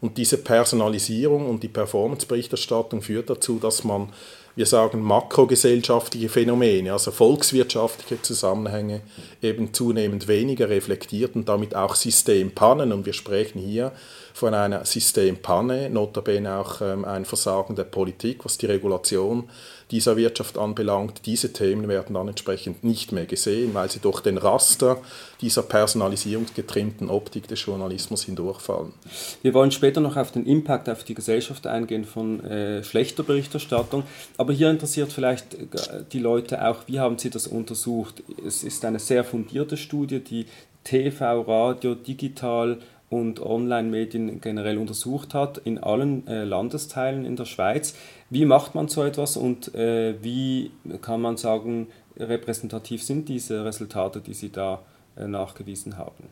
und 0.00 0.18
diese 0.18 0.38
Personalisierung 0.38 1.48
und 1.48 1.62
die 1.62 1.68
Performance-Berichterstattung 1.68 3.02
führt 3.02 3.30
dazu, 3.30 3.58
dass 3.58 3.84
man, 3.84 4.12
wir 4.56 4.66
sagen, 4.66 5.02
makrogesellschaftliche 5.02 6.30
Phänomene, 6.30 6.92
also 6.92 7.10
volkswirtschaftliche 7.10 8.22
Zusammenhänge 8.22 9.02
eben 9.42 9.74
zunehmend 9.74 10.28
weniger 10.28 10.70
reflektiert 10.70 11.36
und 11.36 11.48
damit 11.48 11.76
auch 11.76 11.94
Systempannen. 11.94 12.92
Und 12.92 13.04
wir 13.04 13.12
sprechen 13.12 13.60
hier 13.60 13.92
von 14.36 14.52
einer 14.52 14.84
Systempanne, 14.84 15.88
notabene 15.88 16.56
auch 16.56 16.82
ähm, 16.82 17.06
ein 17.06 17.24
Versagen 17.24 17.74
der 17.74 17.84
Politik, 17.84 18.44
was 18.44 18.58
die 18.58 18.66
Regulation 18.66 19.48
dieser 19.90 20.18
Wirtschaft 20.18 20.58
anbelangt. 20.58 21.22
Diese 21.24 21.54
Themen 21.54 21.88
werden 21.88 22.12
dann 22.12 22.28
entsprechend 22.28 22.84
nicht 22.84 23.12
mehr 23.12 23.24
gesehen, 23.24 23.72
weil 23.72 23.90
sie 23.90 23.98
durch 23.98 24.20
den 24.20 24.36
Raster 24.36 24.98
dieser 25.40 25.62
personalisierungsgetrimmten 25.62 27.08
Optik 27.08 27.48
des 27.48 27.64
Journalismus 27.64 28.24
hindurchfallen. 28.24 28.92
Wir 29.40 29.54
wollen 29.54 29.70
später 29.70 30.02
noch 30.02 30.18
auf 30.18 30.32
den 30.32 30.44
Impact 30.44 30.90
auf 30.90 31.02
die 31.02 31.14
Gesellschaft 31.14 31.66
eingehen 31.66 32.04
von 32.04 32.44
äh, 32.44 32.84
schlechter 32.84 33.22
Berichterstattung, 33.22 34.02
aber 34.36 34.52
hier 34.52 34.68
interessiert 34.68 35.14
vielleicht 35.14 35.54
äh, 35.54 35.66
die 36.12 36.18
Leute 36.18 36.62
auch, 36.68 36.80
wie 36.86 37.00
haben 37.00 37.16
Sie 37.16 37.30
das 37.30 37.46
untersucht? 37.46 38.22
Es 38.46 38.64
ist 38.64 38.84
eine 38.84 38.98
sehr 38.98 39.24
fundierte 39.24 39.78
Studie, 39.78 40.20
die 40.20 40.44
TV, 40.84 41.40
Radio, 41.40 41.94
digital 41.94 42.78
und 43.08 43.40
Online-Medien 43.40 44.40
generell 44.40 44.78
untersucht 44.78 45.34
hat 45.34 45.58
in 45.58 45.78
allen 45.78 46.26
äh, 46.26 46.44
Landesteilen 46.44 47.24
in 47.24 47.36
der 47.36 47.44
Schweiz. 47.44 47.94
Wie 48.30 48.44
macht 48.44 48.74
man 48.74 48.88
so 48.88 49.04
etwas 49.04 49.36
und 49.36 49.74
äh, 49.74 50.14
wie 50.22 50.72
kann 51.02 51.20
man 51.20 51.36
sagen, 51.36 51.88
repräsentativ 52.18 53.02
sind 53.02 53.28
diese 53.28 53.64
Resultate, 53.64 54.20
die 54.20 54.34
Sie 54.34 54.50
da 54.50 54.80
äh, 55.16 55.28
nachgewiesen 55.28 55.96
haben? 55.98 56.24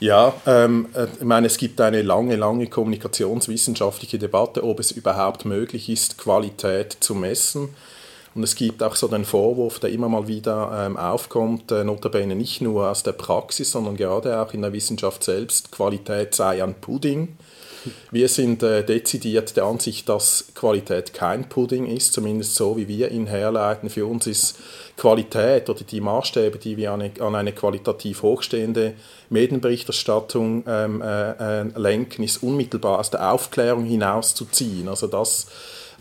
Ja, 0.00 0.34
ähm, 0.46 0.88
äh, 0.94 1.06
ich 1.16 1.24
meine, 1.24 1.46
es 1.46 1.56
gibt 1.56 1.80
eine 1.80 2.02
lange, 2.02 2.34
lange 2.36 2.66
kommunikationswissenschaftliche 2.66 4.18
Debatte, 4.18 4.64
ob 4.64 4.80
es 4.80 4.90
überhaupt 4.90 5.44
möglich 5.44 5.88
ist, 5.88 6.18
Qualität 6.18 6.96
zu 7.00 7.14
messen. 7.14 7.68
Und 8.34 8.42
es 8.42 8.56
gibt 8.56 8.82
auch 8.82 8.96
so 8.96 9.06
den 9.08 9.24
Vorwurf, 9.24 9.78
der 9.78 9.90
immer 9.90 10.08
mal 10.08 10.26
wieder 10.26 10.86
ähm, 10.86 10.96
aufkommt, 10.96 11.70
äh, 11.70 11.84
notabene 11.84 12.34
nicht 12.34 12.60
nur 12.60 12.90
aus 12.90 13.02
der 13.02 13.12
Praxis, 13.12 13.70
sondern 13.70 13.96
gerade 13.96 14.40
auch 14.40 14.52
in 14.52 14.62
der 14.62 14.72
Wissenschaft 14.72 15.22
selbst, 15.22 15.70
Qualität 15.70 16.34
sei 16.34 16.62
ein 16.62 16.74
Pudding. 16.74 17.36
Wir 18.10 18.28
sind 18.28 18.62
äh, 18.62 18.84
dezidiert 18.84 19.56
der 19.56 19.64
Ansicht, 19.64 20.08
dass 20.08 20.46
Qualität 20.54 21.12
kein 21.12 21.48
Pudding 21.48 21.86
ist, 21.86 22.14
zumindest 22.14 22.54
so, 22.54 22.76
wie 22.76 22.88
wir 22.88 23.10
ihn 23.10 23.26
herleiten. 23.26 23.90
Für 23.90 24.06
uns 24.06 24.26
ist 24.26 24.56
Qualität 24.96 25.68
oder 25.68 25.84
die 25.84 26.00
Maßstäbe, 26.00 26.58
die 26.58 26.76
wir 26.76 26.92
an 26.92 27.02
eine, 27.02 27.20
an 27.20 27.34
eine 27.34 27.52
qualitativ 27.52 28.22
hochstehende 28.22 28.94
Medienberichterstattung 29.28 30.64
ähm, 30.66 31.02
äh, 31.02 31.60
äh, 31.60 31.64
lenken, 31.76 32.22
ist 32.22 32.42
unmittelbar 32.42 33.00
aus 33.00 33.10
der 33.10 33.32
Aufklärung 33.32 33.84
hinauszuziehen. 33.84 34.88
Also 34.88 35.06
das 35.06 35.46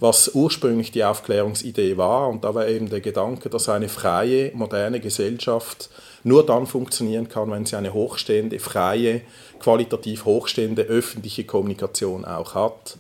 was 0.03 0.35
ursprünglich 0.35 0.91
die 0.91 1.05
Aufklärungsidee 1.05 1.95
war. 1.95 2.27
Und 2.27 2.43
da 2.43 2.53
war 2.53 2.67
eben 2.67 2.89
der 2.89 2.99
Gedanke, 2.99 3.49
dass 3.49 3.69
eine 3.69 3.87
freie, 3.87 4.51
moderne 4.53 4.99
Gesellschaft 4.99 5.89
nur 6.25 6.45
dann 6.45 6.67
funktionieren 6.67 7.29
kann, 7.29 7.49
wenn 7.49 7.65
sie 7.65 7.77
eine 7.77 7.93
hochstehende, 7.93 8.59
freie, 8.59 9.21
qualitativ 9.61 10.25
hochstehende 10.25 10.81
öffentliche 10.81 11.45
Kommunikation 11.45 12.25
auch 12.25 12.53
hat. 12.53 12.97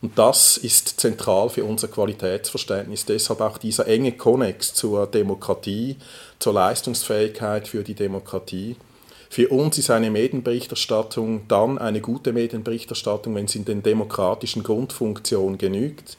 Und 0.00 0.16
das 0.16 0.56
ist 0.56 1.00
zentral 1.00 1.48
für 1.48 1.64
unser 1.64 1.88
Qualitätsverständnis. 1.88 3.04
Deshalb 3.04 3.40
auch 3.40 3.58
dieser 3.58 3.88
enge 3.88 4.12
Konnex 4.12 4.74
zur 4.74 5.08
Demokratie, 5.08 5.96
zur 6.38 6.52
Leistungsfähigkeit 6.52 7.66
für 7.66 7.82
die 7.82 7.94
Demokratie. 7.94 8.76
Für 9.34 9.48
uns 9.48 9.78
ist 9.78 9.90
eine 9.90 10.12
Medienberichterstattung 10.12 11.48
dann 11.48 11.76
eine 11.76 12.00
gute 12.00 12.32
Medienberichterstattung, 12.32 13.34
wenn 13.34 13.48
sie 13.48 13.58
in 13.58 13.64
den 13.64 13.82
demokratischen 13.82 14.62
Grundfunktionen 14.62 15.58
genügt 15.58 16.16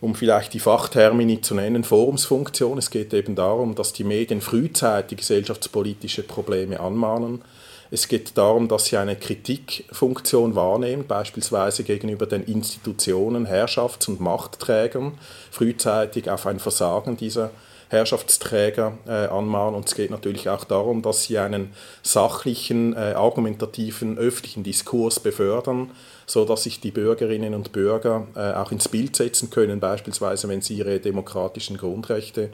um 0.00 0.14
vielleicht 0.14 0.54
die 0.54 0.58
Fachtermini 0.58 1.42
zu 1.42 1.54
nennen, 1.54 1.84
Forumsfunktion. 1.84 2.78
Es 2.78 2.88
geht 2.88 3.12
eben 3.12 3.34
darum, 3.34 3.74
dass 3.74 3.92
die 3.92 4.04
Medien 4.04 4.40
frühzeitig 4.40 5.18
gesellschaftspolitische 5.18 6.22
Probleme 6.22 6.80
anmahnen. 6.80 7.42
Es 7.90 8.08
geht 8.08 8.38
darum, 8.38 8.68
dass 8.68 8.86
sie 8.86 8.96
eine 8.96 9.16
Kritikfunktion 9.16 10.54
wahrnehmen, 10.54 11.06
beispielsweise 11.06 11.84
gegenüber 11.84 12.24
den 12.24 12.44
Institutionen, 12.44 13.44
Herrschafts- 13.46 14.08
und 14.08 14.18
Machtträgern, 14.18 15.18
frühzeitig 15.50 16.30
auf 16.30 16.46
ein 16.46 16.58
Versagen 16.58 17.18
dieser 17.18 17.50
Herrschaftsträger 17.90 18.92
äh, 19.06 19.26
anmahnen. 19.26 19.74
Und 19.74 19.88
es 19.88 19.96
geht 19.96 20.10
natürlich 20.10 20.48
auch 20.48 20.64
darum, 20.64 21.02
dass 21.02 21.24
sie 21.24 21.38
einen 21.38 21.72
sachlichen, 22.02 22.94
äh, 22.94 23.14
argumentativen, 23.16 24.16
öffentlichen 24.16 24.62
Diskurs 24.62 25.18
befördern, 25.18 25.90
so 26.24 26.44
dass 26.44 26.62
sich 26.62 26.80
die 26.80 26.92
Bürgerinnen 26.92 27.52
und 27.52 27.72
Bürger 27.72 28.28
äh, 28.36 28.52
auch 28.52 28.70
ins 28.70 28.88
Bild 28.88 29.16
setzen 29.16 29.50
können, 29.50 29.80
beispielsweise 29.80 30.48
wenn 30.48 30.62
sie 30.62 30.74
ihre 30.74 31.00
demokratischen 31.00 31.76
Grundrechte 31.76 32.50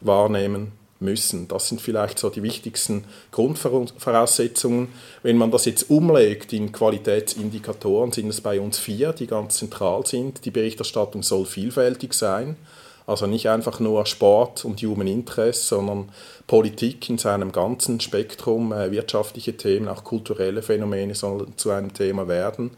wahrnehmen 0.00 0.72
müssen. 0.98 1.46
Das 1.46 1.68
sind 1.68 1.80
vielleicht 1.80 2.18
so 2.18 2.28
die 2.28 2.42
wichtigsten 2.42 3.04
Grundvoraussetzungen. 3.30 4.88
Wenn 5.22 5.38
man 5.38 5.52
das 5.52 5.66
jetzt 5.66 5.88
umlegt 5.88 6.52
in 6.52 6.72
Qualitätsindikatoren, 6.72 8.10
sind 8.10 8.28
es 8.28 8.40
bei 8.40 8.60
uns 8.60 8.80
vier, 8.80 9.12
die 9.12 9.28
ganz 9.28 9.58
zentral 9.58 10.04
sind. 10.04 10.44
Die 10.44 10.50
Berichterstattung 10.50 11.22
soll 11.22 11.46
vielfältig 11.46 12.12
sein. 12.12 12.56
Also 13.10 13.26
nicht 13.26 13.48
einfach 13.48 13.80
nur 13.80 14.06
Sport 14.06 14.64
und 14.64 14.80
Human 14.82 15.08
Interest, 15.08 15.66
sondern 15.66 16.10
Politik 16.46 17.10
in 17.10 17.18
seinem 17.18 17.50
ganzen 17.50 17.98
Spektrum, 17.98 18.72
äh, 18.72 18.92
wirtschaftliche 18.92 19.56
Themen, 19.56 19.88
auch 19.88 20.04
kulturelle 20.04 20.62
Phänomene 20.62 21.16
sollen 21.16 21.54
zu 21.56 21.72
einem 21.72 21.92
Thema 21.92 22.28
werden. 22.28 22.70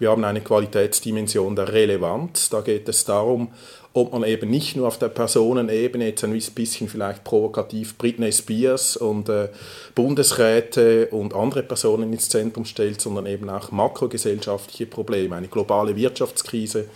Wir 0.00 0.10
haben 0.10 0.24
eine 0.24 0.40
Qualitätsdimension 0.40 1.54
der 1.54 1.72
Relevanz. 1.72 2.50
Da 2.50 2.62
geht 2.62 2.88
es 2.88 3.04
darum, 3.04 3.52
ob 3.92 4.12
man 4.12 4.24
eben 4.24 4.50
nicht 4.50 4.74
nur 4.74 4.88
auf 4.88 4.98
der 4.98 5.08
Personenebene 5.08 6.08
jetzt 6.08 6.24
ein 6.24 6.32
bisschen 6.32 6.88
vielleicht 6.88 7.22
provokativ 7.22 7.96
Britney 7.96 8.32
Spears 8.32 8.96
und 8.96 9.28
äh, 9.28 9.50
Bundesräte 9.94 11.06
und 11.12 11.32
andere 11.32 11.62
Personen 11.62 12.12
ins 12.12 12.28
Zentrum 12.28 12.64
stellt, 12.64 13.00
sondern 13.00 13.26
eben 13.26 13.48
auch 13.48 13.70
makrogesellschaftliche 13.70 14.86
Probleme, 14.86 15.36
eine 15.36 15.46
globale 15.46 15.94
Wirtschaftskrise 15.94 16.86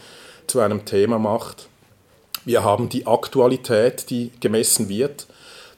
zu 0.48 0.58
einem 0.58 0.84
Thema 0.84 1.20
macht. 1.20 1.68
Wir 2.44 2.62
haben 2.62 2.88
die 2.88 3.06
Aktualität, 3.06 4.10
die 4.10 4.30
gemessen 4.40 4.88
wird 4.88 5.26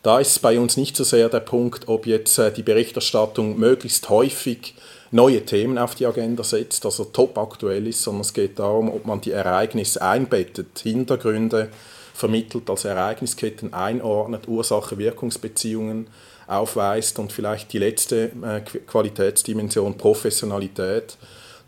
Da 0.07 0.21
ist 0.21 0.41
bei 0.41 0.61
uns 0.61 0.77
nicht 0.77 0.97
so 0.97 1.03
sehr 1.03 1.29
der 1.29 1.41
Punkt, 1.41 1.89
ob 1.89 2.07
jetzt 2.07 2.39
äh, 2.39 2.53
die 2.53 2.63
Berichterstattung 2.63 3.59
möglichst 3.59 4.09
häufig 4.09 4.77
neue 5.11 5.45
Themen 5.45 5.79
auf 5.79 5.97
die 5.97 6.07
Agenda 6.07 6.45
setzt, 6.45 6.85
also 6.85 7.07
top 7.07 7.37
aktuell 7.37 7.89
ist, 7.89 8.03
sondern 8.03 8.21
es 8.21 8.33
geht 8.33 8.61
darum, 8.61 8.89
ob 8.89 9.05
man 9.05 9.21
die 9.21 9.33
Ereignisse 9.33 10.01
einbettet, 10.01 10.79
Hintergründe 10.79 11.71
vermittelt, 12.15 12.71
als 12.71 12.85
Ereignisketten 12.85 13.75
einordnet, 13.75 14.47
Ursache-Wirkungsbeziehungen 14.47 16.07
aufweist 16.47 17.19
und 17.19 17.33
vielleicht 17.33 17.73
die 17.73 17.79
letzte 17.79 18.31
äh, 18.45 18.61
Qualitätsdimension 18.61 19.99
Professionalität. 19.99 21.19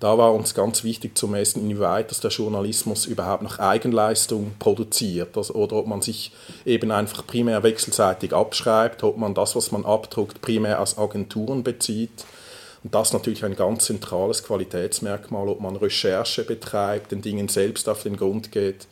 Da 0.01 0.17
war 0.17 0.33
uns 0.33 0.55
ganz 0.55 0.85
wichtig 0.85 1.19
zu 1.19 1.27
messen, 1.27 1.63
inwieweit 1.63 2.11
dass 2.11 2.21
der 2.21 2.31
Journalismus 2.31 3.07
überhaupt 3.07 3.43
noch 3.43 3.59
Eigenleistung 3.59 4.53
produziert 4.61 5.37
also, 5.37 5.55
oder 5.55 5.77
ob 5.77 5.89
man 5.89 6.03
sich 6.03 6.31
eben 6.65 6.93
einfach 6.93 7.27
primär 7.27 7.65
wechselseitig 7.65 8.33
abschreibt, 8.33 9.03
ob 9.03 9.17
man 9.17 9.35
das, 9.35 9.57
was 9.57 9.73
man 9.73 9.85
abdruckt, 9.85 10.41
primär 10.41 10.81
aus 10.81 10.99
Agenturen 10.99 11.65
bezieht. 11.65 12.25
Und 12.85 12.95
das 12.95 13.09
ist 13.09 13.15
natürlich 13.15 13.45
ein 13.45 13.57
ganz 13.57 13.87
zentrales 13.87 14.45
Qualitätsmerkmal, 14.45 15.49
ob 15.49 15.61
man 15.61 15.75
Recherche 15.75 16.45
betreibt, 16.45 17.11
den 17.11 17.23
Dingen 17.23 17.49
selbst 17.49 17.89
auf 17.89 18.05
den 18.05 18.17
Grund 18.17 18.53
geht 18.53 18.87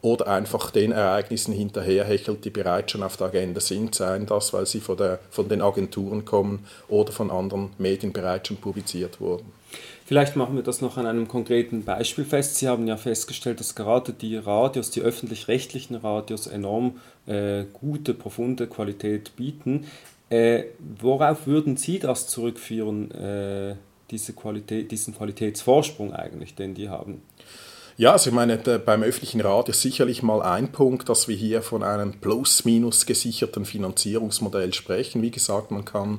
oder 0.00 0.26
einfach 0.28 0.70
den 0.70 0.92
Ereignissen 0.92 1.54
hinterherhechelt, 1.54 2.44
die 2.44 2.50
bereits 2.50 2.92
schon 2.92 3.04
auf 3.04 3.16
der 3.16 3.28
Agenda 3.28 3.60
sind, 3.60 3.94
seien 3.94 4.26
das, 4.26 4.52
weil 4.52 4.66
sie 4.66 4.80
von, 4.80 4.96
der, 4.96 5.20
von 5.30 5.48
den 5.48 5.62
Agenturen 5.62 6.24
kommen 6.24 6.66
oder 6.88 7.12
von 7.12 7.30
anderen 7.30 7.70
Medien 7.78 8.12
bereits 8.12 8.48
schon 8.48 8.56
publiziert 8.58 9.20
wurden. 9.20 9.52
Vielleicht 10.12 10.36
machen 10.36 10.56
wir 10.56 10.62
das 10.62 10.82
noch 10.82 10.98
an 10.98 11.06
einem 11.06 11.26
konkreten 11.26 11.84
Beispiel 11.84 12.26
fest. 12.26 12.56
Sie 12.56 12.68
haben 12.68 12.86
ja 12.86 12.98
festgestellt, 12.98 13.60
dass 13.60 13.74
gerade 13.74 14.12
die 14.12 14.36
Radios, 14.36 14.90
die 14.90 15.00
öffentlich-rechtlichen 15.00 15.96
Radios 15.96 16.46
enorm 16.46 17.00
äh, 17.24 17.64
gute, 17.72 18.12
profunde 18.12 18.66
Qualität 18.66 19.34
bieten. 19.36 19.86
Äh, 20.28 20.64
worauf 21.00 21.46
würden 21.46 21.78
Sie 21.78 21.98
das 21.98 22.26
zurückführen, 22.26 23.10
äh, 23.12 23.76
diese 24.10 24.34
Qualität, 24.34 24.90
diesen 24.90 25.16
Qualitätsvorsprung 25.16 26.12
eigentlich, 26.12 26.54
den 26.56 26.74
die 26.74 26.90
haben? 26.90 27.22
Ja, 28.02 28.10
also 28.10 28.30
ich 28.30 28.34
meine, 28.34 28.58
beim 28.58 29.04
öffentlichen 29.04 29.40
Rat 29.40 29.68
ist 29.68 29.80
sicherlich 29.80 30.24
mal 30.24 30.42
ein 30.42 30.72
Punkt, 30.72 31.08
dass 31.08 31.28
wir 31.28 31.36
hier 31.36 31.62
von 31.62 31.84
einem 31.84 32.14
plus-minus 32.14 33.06
gesicherten 33.06 33.64
Finanzierungsmodell 33.64 34.74
sprechen. 34.74 35.22
Wie 35.22 35.30
gesagt, 35.30 35.70
man 35.70 35.84
kann 35.84 36.18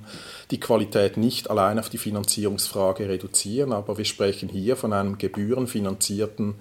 die 0.49 0.61
Qualität 0.61 1.17
nicht 1.17 1.49
allein 1.49 1.79
auf 1.79 1.89
die 1.89 1.97
Finanzierungsfrage 1.97 3.09
reduzieren, 3.09 3.73
aber 3.73 3.97
wir 3.97 4.05
sprechen 4.05 4.47
hier 4.47 4.77
von 4.77 4.93
einem 4.93 5.17
gebührenfinanzierten 5.17 6.55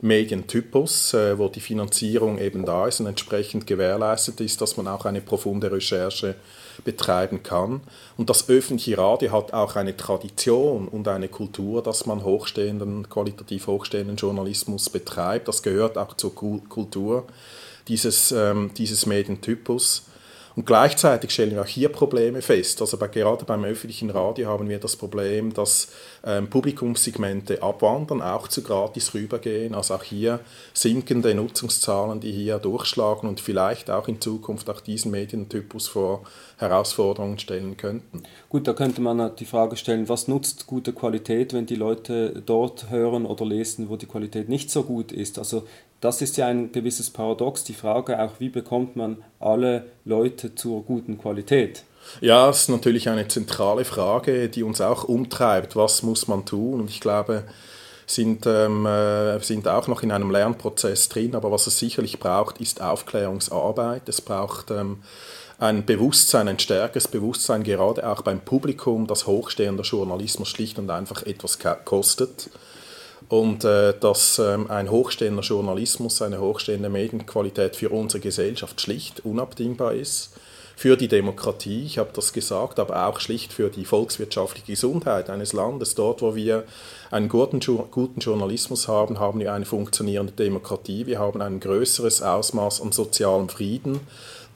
Medientypus, 0.00 1.14
äh, 1.14 1.38
wo 1.38 1.48
die 1.48 1.60
Finanzierung 1.60 2.38
eben 2.38 2.64
da 2.64 2.86
ist 2.86 3.00
und 3.00 3.06
entsprechend 3.06 3.66
gewährleistet 3.66 4.40
ist, 4.40 4.60
dass 4.60 4.76
man 4.76 4.88
auch 4.88 5.04
eine 5.04 5.20
profunde 5.20 5.70
Recherche 5.70 6.34
betreiben 6.84 7.42
kann. 7.42 7.80
Und 8.16 8.30
das 8.30 8.48
öffentliche 8.48 8.98
Radio 8.98 9.32
hat 9.32 9.52
auch 9.52 9.76
eine 9.76 9.96
Tradition 9.96 10.88
und 10.88 11.08
eine 11.08 11.28
Kultur, 11.28 11.82
dass 11.82 12.06
man 12.06 12.24
hochstehenden, 12.24 13.08
qualitativ 13.08 13.66
hochstehenden 13.66 14.16
Journalismus 14.16 14.90
betreibt. 14.90 15.48
Das 15.48 15.62
gehört 15.62 15.96
auch 15.96 16.14
zur 16.14 16.34
Kultur 16.34 17.26
dieses, 17.88 18.32
ähm, 18.32 18.70
dieses 18.76 19.06
Medientypus. 19.06 20.04
Und 20.56 20.64
gleichzeitig 20.64 21.32
stellen 21.32 21.50
wir 21.50 21.60
auch 21.60 21.66
hier 21.66 21.90
Probleme 21.90 22.40
fest. 22.40 22.80
Also 22.80 22.96
bei, 22.96 23.08
gerade 23.08 23.44
beim 23.44 23.62
öffentlichen 23.64 24.08
Radio 24.08 24.48
haben 24.48 24.70
wir 24.70 24.78
das 24.78 24.96
Problem, 24.96 25.52
dass 25.52 25.88
ähm, 26.24 26.48
Publikumssegmente 26.48 27.62
abwandern, 27.62 28.22
auch 28.22 28.48
zu 28.48 28.62
gratis 28.62 29.12
rübergehen. 29.12 29.74
Also 29.74 29.94
auch 29.94 30.02
hier 30.02 30.40
sinkende 30.72 31.34
Nutzungszahlen, 31.34 32.20
die 32.20 32.32
hier 32.32 32.58
durchschlagen 32.58 33.28
und 33.28 33.40
vielleicht 33.40 33.90
auch 33.90 34.08
in 34.08 34.18
Zukunft 34.18 34.70
auch 34.70 34.80
diesen 34.80 35.10
Medientypus 35.10 35.88
vor 35.88 36.22
Herausforderungen 36.56 37.38
stellen 37.38 37.76
könnten. 37.76 38.22
Gut, 38.48 38.66
da 38.66 38.72
könnte 38.72 39.02
man 39.02 39.36
die 39.36 39.44
Frage 39.44 39.76
stellen, 39.76 40.08
was 40.08 40.26
nutzt 40.26 40.66
gute 40.66 40.94
Qualität, 40.94 41.52
wenn 41.52 41.66
die 41.66 41.74
Leute 41.74 42.42
dort 42.46 42.88
hören 42.88 43.26
oder 43.26 43.44
lesen, 43.44 43.90
wo 43.90 43.96
die 43.96 44.06
Qualität 44.06 44.48
nicht 44.48 44.70
so 44.70 44.84
gut 44.84 45.12
ist? 45.12 45.38
Also 45.38 45.64
das 46.00 46.22
ist 46.22 46.36
ja 46.36 46.46
ein 46.46 46.72
gewisses 46.72 47.10
Paradox, 47.10 47.64
die 47.64 47.74
Frage 47.74 48.20
auch, 48.22 48.32
wie 48.38 48.48
bekommt 48.48 48.96
man 48.96 49.18
alle 49.40 49.86
Leute 50.04 50.54
zur 50.54 50.82
guten 50.82 51.18
Qualität? 51.18 51.84
Ja, 52.20 52.46
das 52.46 52.62
ist 52.62 52.68
natürlich 52.68 53.08
eine 53.08 53.26
zentrale 53.28 53.84
Frage, 53.84 54.48
die 54.48 54.62
uns 54.62 54.80
auch 54.80 55.04
umtreibt. 55.04 55.74
Was 55.74 56.02
muss 56.02 56.28
man 56.28 56.44
tun? 56.44 56.80
Und 56.80 56.90
ich 56.90 57.00
glaube, 57.00 57.44
sind, 58.06 58.46
ähm, 58.46 58.86
äh, 58.86 59.40
sind 59.40 59.66
auch 59.66 59.88
noch 59.88 60.02
in 60.02 60.12
einem 60.12 60.30
Lernprozess 60.30 61.08
drin, 61.08 61.34
aber 61.34 61.50
was 61.50 61.66
es 61.66 61.78
sicherlich 61.78 62.20
braucht, 62.20 62.60
ist 62.60 62.80
Aufklärungsarbeit. 62.80 64.08
Es 64.08 64.20
braucht 64.20 64.70
ähm, 64.70 65.02
ein 65.58 65.84
Bewusstsein, 65.84 66.48
ein 66.48 66.58
stärkeres 66.58 67.08
Bewusstsein, 67.08 67.64
gerade 67.64 68.08
auch 68.08 68.22
beim 68.22 68.40
Publikum, 68.40 69.06
dass 69.06 69.26
hochstehender 69.26 69.82
Journalismus 69.82 70.48
schlicht 70.48 70.78
und 70.78 70.90
einfach 70.90 71.24
etwas 71.24 71.58
kostet 71.84 72.50
und 73.28 73.64
äh, 73.64 73.94
dass 73.98 74.38
ähm, 74.38 74.70
ein 74.70 74.90
hochstehender 74.90 75.42
Journalismus, 75.42 76.22
eine 76.22 76.40
hochstehende 76.40 76.88
Medienqualität 76.88 77.76
für 77.76 77.90
unsere 77.90 78.20
Gesellschaft 78.20 78.80
schlicht 78.80 79.24
unabdingbar 79.24 79.94
ist, 79.94 80.32
für 80.78 80.98
die 80.98 81.08
Demokratie, 81.08 81.84
ich 81.86 81.96
habe 81.96 82.10
das 82.12 82.34
gesagt, 82.34 82.78
aber 82.78 83.06
auch 83.06 83.18
schlicht 83.18 83.50
für 83.54 83.70
die 83.70 83.86
volkswirtschaftliche 83.86 84.66
Gesundheit 84.66 85.30
eines 85.30 85.54
Landes. 85.54 85.94
Dort, 85.94 86.20
wo 86.20 86.34
wir 86.34 86.64
einen 87.10 87.30
guten, 87.30 87.60
guten 87.90 88.20
Journalismus 88.20 88.86
haben, 88.86 89.18
haben 89.18 89.40
wir 89.40 89.54
eine 89.54 89.64
funktionierende 89.64 90.34
Demokratie, 90.34 91.06
wir 91.06 91.18
haben 91.18 91.40
ein 91.40 91.60
größeres 91.60 92.20
Ausmaß 92.20 92.82
an 92.82 92.92
sozialem 92.92 93.48
Frieden. 93.48 94.00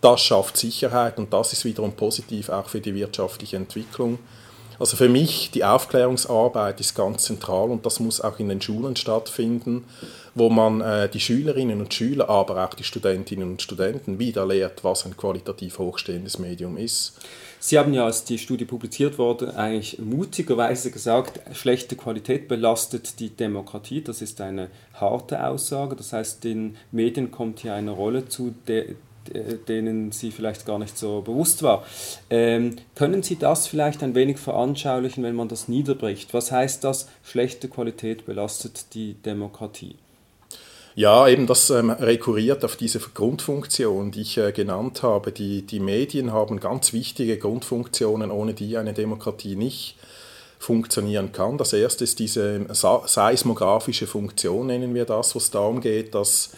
Das 0.02 0.20
schafft 0.20 0.58
Sicherheit 0.58 1.18
und 1.18 1.32
das 1.32 1.54
ist 1.54 1.64
wiederum 1.64 1.92
positiv 1.92 2.50
auch 2.50 2.68
für 2.68 2.80
die 2.80 2.94
wirtschaftliche 2.94 3.56
Entwicklung. 3.56 4.18
Also 4.80 4.96
für 4.96 5.10
mich 5.10 5.50
die 5.50 5.62
Aufklärungsarbeit 5.62 6.80
ist 6.80 6.94
ganz 6.94 7.24
zentral 7.24 7.68
und 7.68 7.84
das 7.84 8.00
muss 8.00 8.22
auch 8.22 8.38
in 8.38 8.48
den 8.48 8.62
Schulen 8.62 8.96
stattfinden, 8.96 9.84
wo 10.34 10.48
man 10.48 10.80
äh, 10.80 11.06
die 11.10 11.20
Schülerinnen 11.20 11.82
und 11.82 11.92
Schüler, 11.92 12.30
aber 12.30 12.64
auch 12.64 12.72
die 12.72 12.84
Studentinnen 12.84 13.50
und 13.50 13.60
Studenten 13.60 14.18
wieder 14.18 14.46
lehrt, 14.46 14.82
was 14.82 15.04
ein 15.04 15.18
qualitativ 15.18 15.78
hochstehendes 15.78 16.38
Medium 16.38 16.78
ist. 16.78 17.18
Sie 17.58 17.78
haben 17.78 17.92
ja, 17.92 18.06
als 18.06 18.24
die 18.24 18.38
Studie 18.38 18.64
publiziert 18.64 19.18
wurde, 19.18 19.54
eigentlich 19.54 19.98
mutigerweise 19.98 20.90
gesagt, 20.90 21.40
schlechte 21.54 21.94
Qualität 21.94 22.48
belastet 22.48 23.20
die 23.20 23.28
Demokratie. 23.28 24.00
Das 24.00 24.22
ist 24.22 24.40
eine 24.40 24.70
harte 24.94 25.46
Aussage. 25.46 25.94
Das 25.94 26.14
heißt, 26.14 26.42
den 26.42 26.78
Medien 26.90 27.30
kommt 27.30 27.60
hier 27.60 27.74
eine 27.74 27.90
Rolle 27.90 28.30
zu, 28.30 28.54
denen 29.68 30.12
sie 30.12 30.30
vielleicht 30.30 30.66
gar 30.66 30.78
nicht 30.78 30.98
so 30.98 31.22
bewusst 31.22 31.62
war. 31.62 31.84
Ähm, 32.28 32.76
können 32.94 33.22
Sie 33.22 33.36
das 33.36 33.66
vielleicht 33.66 34.02
ein 34.02 34.14
wenig 34.14 34.38
veranschaulichen, 34.38 35.22
wenn 35.24 35.34
man 35.34 35.48
das 35.48 35.68
niederbricht? 35.68 36.34
Was 36.34 36.52
heißt 36.52 36.84
das, 36.84 37.08
schlechte 37.22 37.68
Qualität 37.68 38.26
belastet 38.26 38.94
die 38.94 39.14
Demokratie? 39.14 39.96
Ja, 40.96 41.28
eben 41.28 41.46
das 41.46 41.70
ähm, 41.70 41.90
rekurriert 41.90 42.64
auf 42.64 42.76
diese 42.76 42.98
Grundfunktion, 42.98 44.10
die 44.10 44.22
ich 44.22 44.36
äh, 44.38 44.52
genannt 44.52 45.02
habe. 45.02 45.32
Die, 45.32 45.62
die 45.62 45.80
Medien 45.80 46.32
haben 46.32 46.58
ganz 46.58 46.92
wichtige 46.92 47.38
Grundfunktionen, 47.38 48.30
ohne 48.30 48.54
die 48.54 48.76
eine 48.76 48.92
Demokratie 48.92 49.56
nicht 49.56 49.96
funktionieren 50.58 51.32
kann. 51.32 51.56
Das 51.56 51.72
erste 51.72 52.04
ist 52.04 52.18
diese 52.18 52.66
seismografische 53.06 54.06
Funktion, 54.06 54.66
nennen 54.66 54.94
wir 54.94 55.06
das, 55.06 55.34
wo 55.34 55.38
es 55.38 55.50
darum 55.50 55.80
geht, 55.80 56.14
dass 56.14 56.50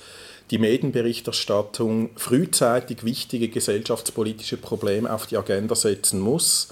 die 0.53 0.59
Medienberichterstattung 0.59 2.11
frühzeitig 2.15 3.05
wichtige 3.05 3.49
gesellschaftspolitische 3.49 4.59
Probleme 4.59 5.11
auf 5.11 5.27
die 5.27 5.39
Agenda 5.39 5.75
setzen 5.75 6.21
muss, 6.21 6.69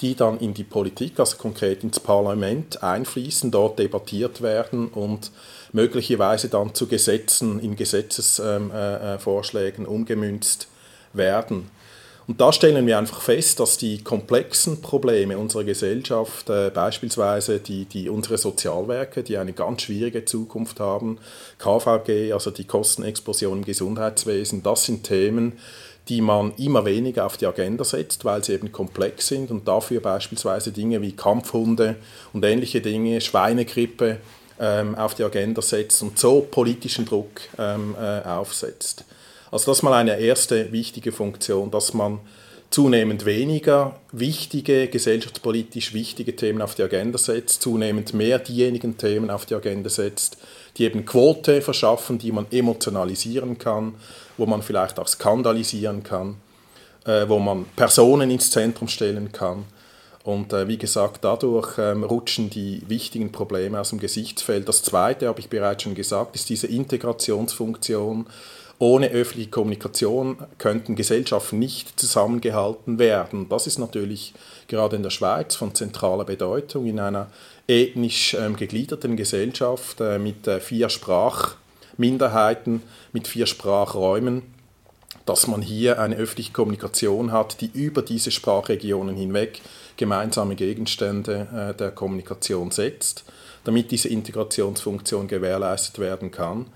die 0.00 0.16
dann 0.16 0.40
in 0.40 0.52
die 0.52 0.64
Politik, 0.64 1.20
also 1.20 1.36
konkret 1.36 1.84
ins 1.84 2.00
Parlament 2.00 2.82
einfließen, 2.82 3.52
dort 3.52 3.78
debattiert 3.78 4.42
werden 4.42 4.88
und 4.88 5.30
möglicherweise 5.72 6.48
dann 6.48 6.74
zu 6.74 6.88
Gesetzen, 6.88 7.60
in 7.60 7.76
Gesetzesvorschlägen 7.76 9.84
ähm, 9.84 9.90
äh, 9.90 9.94
umgemünzt 9.94 10.66
werden. 11.12 11.70
Und 12.30 12.40
da 12.40 12.52
stellen 12.52 12.86
wir 12.86 12.96
einfach 12.96 13.22
fest, 13.22 13.58
dass 13.58 13.76
die 13.76 14.04
komplexen 14.04 14.80
Probleme 14.80 15.36
unserer 15.36 15.64
Gesellschaft, 15.64 16.48
äh, 16.48 16.70
beispielsweise 16.72 17.58
die, 17.58 17.86
die, 17.86 18.08
unsere 18.08 18.38
Sozialwerke, 18.38 19.24
die 19.24 19.36
eine 19.36 19.52
ganz 19.52 19.82
schwierige 19.82 20.24
Zukunft 20.24 20.78
haben, 20.78 21.18
KVG, 21.58 22.32
also 22.32 22.52
die 22.52 22.68
Kostenexplosion 22.68 23.58
im 23.58 23.64
Gesundheitswesen, 23.64 24.62
das 24.62 24.84
sind 24.84 25.02
Themen, 25.02 25.54
die 26.08 26.20
man 26.20 26.54
immer 26.54 26.84
weniger 26.84 27.26
auf 27.26 27.36
die 27.36 27.46
Agenda 27.46 27.82
setzt, 27.82 28.24
weil 28.24 28.44
sie 28.44 28.52
eben 28.52 28.70
komplex 28.70 29.26
sind 29.26 29.50
und 29.50 29.66
dafür 29.66 29.98
beispielsweise 30.00 30.70
Dinge 30.70 31.02
wie 31.02 31.16
Kampfhunde 31.16 31.96
und 32.32 32.44
ähnliche 32.44 32.80
Dinge, 32.80 33.20
Schweinegrippe 33.20 34.18
ähm, 34.60 34.94
auf 34.94 35.16
die 35.16 35.24
Agenda 35.24 35.62
setzt 35.62 36.00
und 36.00 36.16
so 36.16 36.46
politischen 36.48 37.06
Druck 37.06 37.40
ähm, 37.58 37.96
äh, 38.00 38.20
aufsetzt. 38.20 39.04
Also 39.50 39.70
das 39.70 39.78
ist 39.78 39.82
mal 39.82 39.94
eine 39.94 40.18
erste 40.18 40.72
wichtige 40.72 41.12
Funktion, 41.12 41.70
dass 41.70 41.94
man 41.94 42.20
zunehmend 42.70 43.24
weniger 43.24 43.96
wichtige, 44.12 44.86
gesellschaftspolitisch 44.88 45.92
wichtige 45.92 46.36
Themen 46.36 46.62
auf 46.62 46.76
die 46.76 46.82
Agenda 46.84 47.18
setzt, 47.18 47.62
zunehmend 47.62 48.14
mehr 48.14 48.38
diejenigen 48.38 48.96
Themen 48.96 49.30
auf 49.30 49.44
die 49.44 49.56
Agenda 49.56 49.90
setzt, 49.90 50.36
die 50.76 50.84
eben 50.84 51.04
Quote 51.04 51.62
verschaffen, 51.62 52.18
die 52.18 52.30
man 52.30 52.46
emotionalisieren 52.52 53.58
kann, 53.58 53.96
wo 54.36 54.46
man 54.46 54.62
vielleicht 54.62 55.00
auch 55.00 55.08
skandalisieren 55.08 56.04
kann. 56.04 56.36
äh, 57.04 57.28
wo 57.28 57.38
man 57.38 57.66
Personen 57.76 58.30
ins 58.30 58.50
Zentrum 58.50 58.88
stellen 58.88 59.32
kann. 59.32 59.64
Und 60.22 60.52
äh, 60.52 60.68
wie 60.68 60.76
gesagt, 60.76 61.24
dadurch 61.24 61.78
ähm, 61.78 62.04
rutschen 62.04 62.50
die 62.50 62.82
wichtigen 62.86 63.32
Probleme 63.32 63.80
aus 63.80 63.90
dem 63.90 64.00
Gesichtsfeld. 64.00 64.68
Das 64.68 64.82
Zweite, 64.82 65.28
habe 65.28 65.40
ich 65.40 65.48
bereits 65.48 65.82
schon 65.82 65.94
gesagt, 65.94 66.34
ist 66.34 66.50
diese 66.50 66.66
Integrationsfunktion. 66.66 68.26
Ohne 68.80 69.10
öffentliche 69.10 69.50
Kommunikation 69.50 70.38
könnten 70.56 70.96
Gesellschaften 70.96 71.58
nicht 71.58 72.00
zusammengehalten 72.00 72.98
werden. 72.98 73.46
Das 73.50 73.66
ist 73.66 73.78
natürlich 73.78 74.32
gerade 74.68 74.96
in 74.96 75.02
der 75.02 75.10
Schweiz 75.10 75.54
von 75.54 75.74
zentraler 75.74 76.24
Bedeutung 76.24 76.86
in 76.86 76.98
einer 76.98 77.26
ethnisch 77.68 78.32
ähm, 78.32 78.56
gegliederten 78.56 79.16
Gesellschaft 79.16 80.00
äh, 80.00 80.18
mit 80.18 80.48
äh, 80.48 80.60
vier 80.60 80.88
Sprachminderheiten, 80.88 82.80
mit 83.12 83.28
vier 83.28 83.44
Sprachräumen 83.46 84.42
dass 85.26 85.46
man 85.46 85.62
hier 85.62 86.00
eine 86.00 86.16
öffentliche 86.16 86.52
Kommunikation 86.52 87.30
hat, 87.30 87.60
die 87.60 87.70
über 87.72 88.02
diese 88.02 88.32
Sprachregionen 88.32 89.14
hinweg 89.14 89.60
gemeinsame 89.96 90.56
Gegenstände 90.56 91.46
äh, 91.54 91.74
der 91.76 91.92
Kommunikation 91.92 92.72
setzt, 92.72 93.24
damit 93.64 93.90
diese 93.90 94.08
Integrationsfunktion 94.08 95.28
gewährleistet 95.28 95.98
werden 95.98 96.30
kann. 96.30 96.66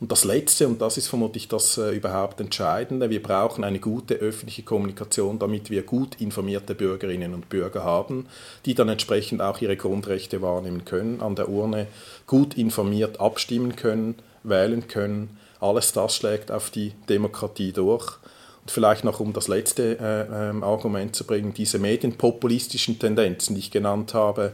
Und 0.00 0.12
das 0.12 0.24
Letzte, 0.24 0.68
und 0.68 0.82
das 0.82 0.98
ist 0.98 1.08
vermutlich 1.08 1.48
das 1.48 1.78
äh, 1.78 1.90
überhaupt 1.90 2.40
Entscheidende, 2.40 3.10
wir 3.10 3.22
brauchen 3.22 3.64
eine 3.64 3.78
gute 3.78 4.14
öffentliche 4.14 4.62
Kommunikation, 4.62 5.38
damit 5.38 5.70
wir 5.70 5.82
gut 5.82 6.20
informierte 6.20 6.74
Bürgerinnen 6.74 7.32
und 7.32 7.48
Bürger 7.48 7.84
haben, 7.84 8.26
die 8.66 8.74
dann 8.74 8.88
entsprechend 8.88 9.40
auch 9.40 9.60
ihre 9.60 9.76
Grundrechte 9.76 10.42
wahrnehmen 10.42 10.84
können, 10.84 11.20
an 11.20 11.36
der 11.36 11.48
Urne 11.48 11.86
gut 12.26 12.54
informiert 12.54 13.20
abstimmen 13.20 13.76
können, 13.76 14.16
wählen 14.42 14.88
können 14.88 15.38
alles 15.64 15.92
das 15.92 16.14
schlägt 16.14 16.50
auf 16.50 16.70
die 16.70 16.92
Demokratie 17.08 17.72
durch. 17.72 18.18
Und 18.62 18.70
vielleicht 18.70 19.04
noch, 19.04 19.20
um 19.20 19.32
das 19.32 19.48
letzte 19.48 19.98
äh, 19.98 20.50
äh, 20.50 20.62
Argument 20.62 21.16
zu 21.16 21.24
bringen, 21.24 21.54
diese 21.54 21.78
medienpopulistischen 21.78 22.98
Tendenzen, 22.98 23.54
die 23.54 23.60
ich 23.60 23.70
genannt 23.70 24.14
habe, 24.14 24.52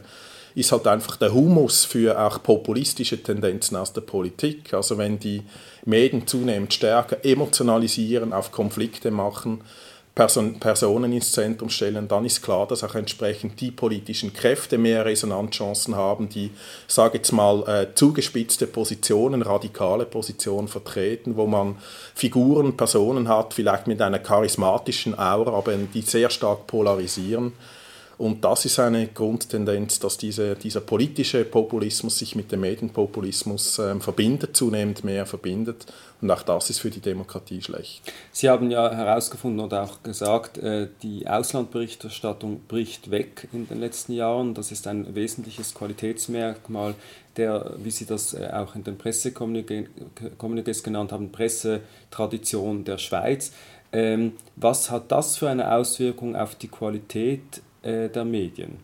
ist 0.55 0.71
halt 0.71 0.87
einfach 0.87 1.15
der 1.15 1.33
Humus 1.33 1.85
für 1.85 2.19
auch 2.19 2.41
populistische 2.43 3.21
Tendenzen 3.21 3.77
aus 3.77 3.93
der 3.93 4.01
Politik. 4.01 4.73
Also 4.73 4.97
wenn 4.97 5.19
die 5.19 5.43
Medien 5.85 6.27
zunehmend 6.27 6.73
stärker 6.73 7.23
emotionalisieren, 7.23 8.33
auf 8.33 8.51
Konflikte 8.51 9.11
machen, 9.11 9.61
Person, 10.13 10.59
Personen 10.59 11.13
ins 11.13 11.31
Zentrum 11.31 11.69
stellen, 11.69 12.09
dann 12.09 12.25
ist 12.25 12.41
klar, 12.41 12.67
dass 12.67 12.83
auch 12.83 12.95
entsprechend 12.95 13.61
die 13.61 13.71
politischen 13.71 14.33
Kräfte 14.33 14.77
mehr 14.77 15.05
Resonanzchancen 15.05 15.95
haben, 15.95 16.27
die, 16.27 16.51
sage 16.85 17.19
jetzt 17.19 17.31
mal, 17.31 17.63
äh, 17.67 17.95
zugespitzte 17.95 18.67
Positionen, 18.67 19.41
radikale 19.41 20.05
Positionen 20.05 20.67
vertreten, 20.67 21.37
wo 21.37 21.47
man 21.47 21.77
Figuren, 22.13 22.75
Personen 22.75 23.29
hat, 23.29 23.53
vielleicht 23.53 23.87
mit 23.87 24.01
einer 24.01 24.19
charismatischen 24.19 25.17
Aura, 25.17 25.53
aber 25.53 25.75
die 25.75 26.01
sehr 26.01 26.29
stark 26.29 26.67
polarisieren. 26.67 27.53
Und 28.21 28.45
das 28.45 28.65
ist 28.65 28.77
eine 28.77 29.07
Grundtendenz, 29.07 29.97
dass 29.97 30.15
diese, 30.15 30.53
dieser 30.53 30.81
politische 30.81 31.43
Populismus 31.43 32.19
sich 32.19 32.35
mit 32.35 32.51
dem 32.51 32.59
Medienpopulismus 32.59 33.79
äh, 33.79 33.99
verbindet, 33.99 34.55
zunehmend 34.55 35.03
mehr 35.03 35.25
verbindet. 35.25 35.87
Und 36.21 36.29
auch 36.29 36.43
das 36.43 36.69
ist 36.69 36.81
für 36.81 36.91
die 36.91 36.99
Demokratie 36.99 37.63
schlecht. 37.63 38.03
Sie 38.31 38.47
haben 38.47 38.69
ja 38.69 38.91
herausgefunden 38.91 39.59
oder 39.59 39.81
auch 39.81 40.03
gesagt, 40.03 40.59
äh, 40.59 40.89
die 41.01 41.27
Auslandberichterstattung 41.27 42.61
bricht 42.67 43.09
weg 43.09 43.47
in 43.53 43.67
den 43.67 43.79
letzten 43.79 44.13
Jahren. 44.13 44.53
Das 44.53 44.71
ist 44.71 44.85
ein 44.85 45.15
wesentliches 45.15 45.73
Qualitätsmerkmal 45.73 46.93
der, 47.37 47.73
wie 47.77 47.89
Sie 47.89 48.05
das 48.05 48.35
äh, 48.35 48.51
auch 48.53 48.75
in 48.75 48.83
den 48.83 48.99
Pressekommuniqués 48.99 50.83
genannt 50.83 51.11
haben, 51.11 51.31
Pressetradition 51.31 52.83
der 52.83 52.99
Schweiz. 52.99 53.51
Ähm, 53.91 54.33
was 54.57 54.91
hat 54.91 55.11
das 55.11 55.37
für 55.37 55.49
eine 55.49 55.73
Auswirkung 55.73 56.35
auf 56.35 56.53
die 56.53 56.67
Qualität 56.67 57.63
äh, 57.81 58.09
der 58.09 58.25
Medien? 58.25 58.79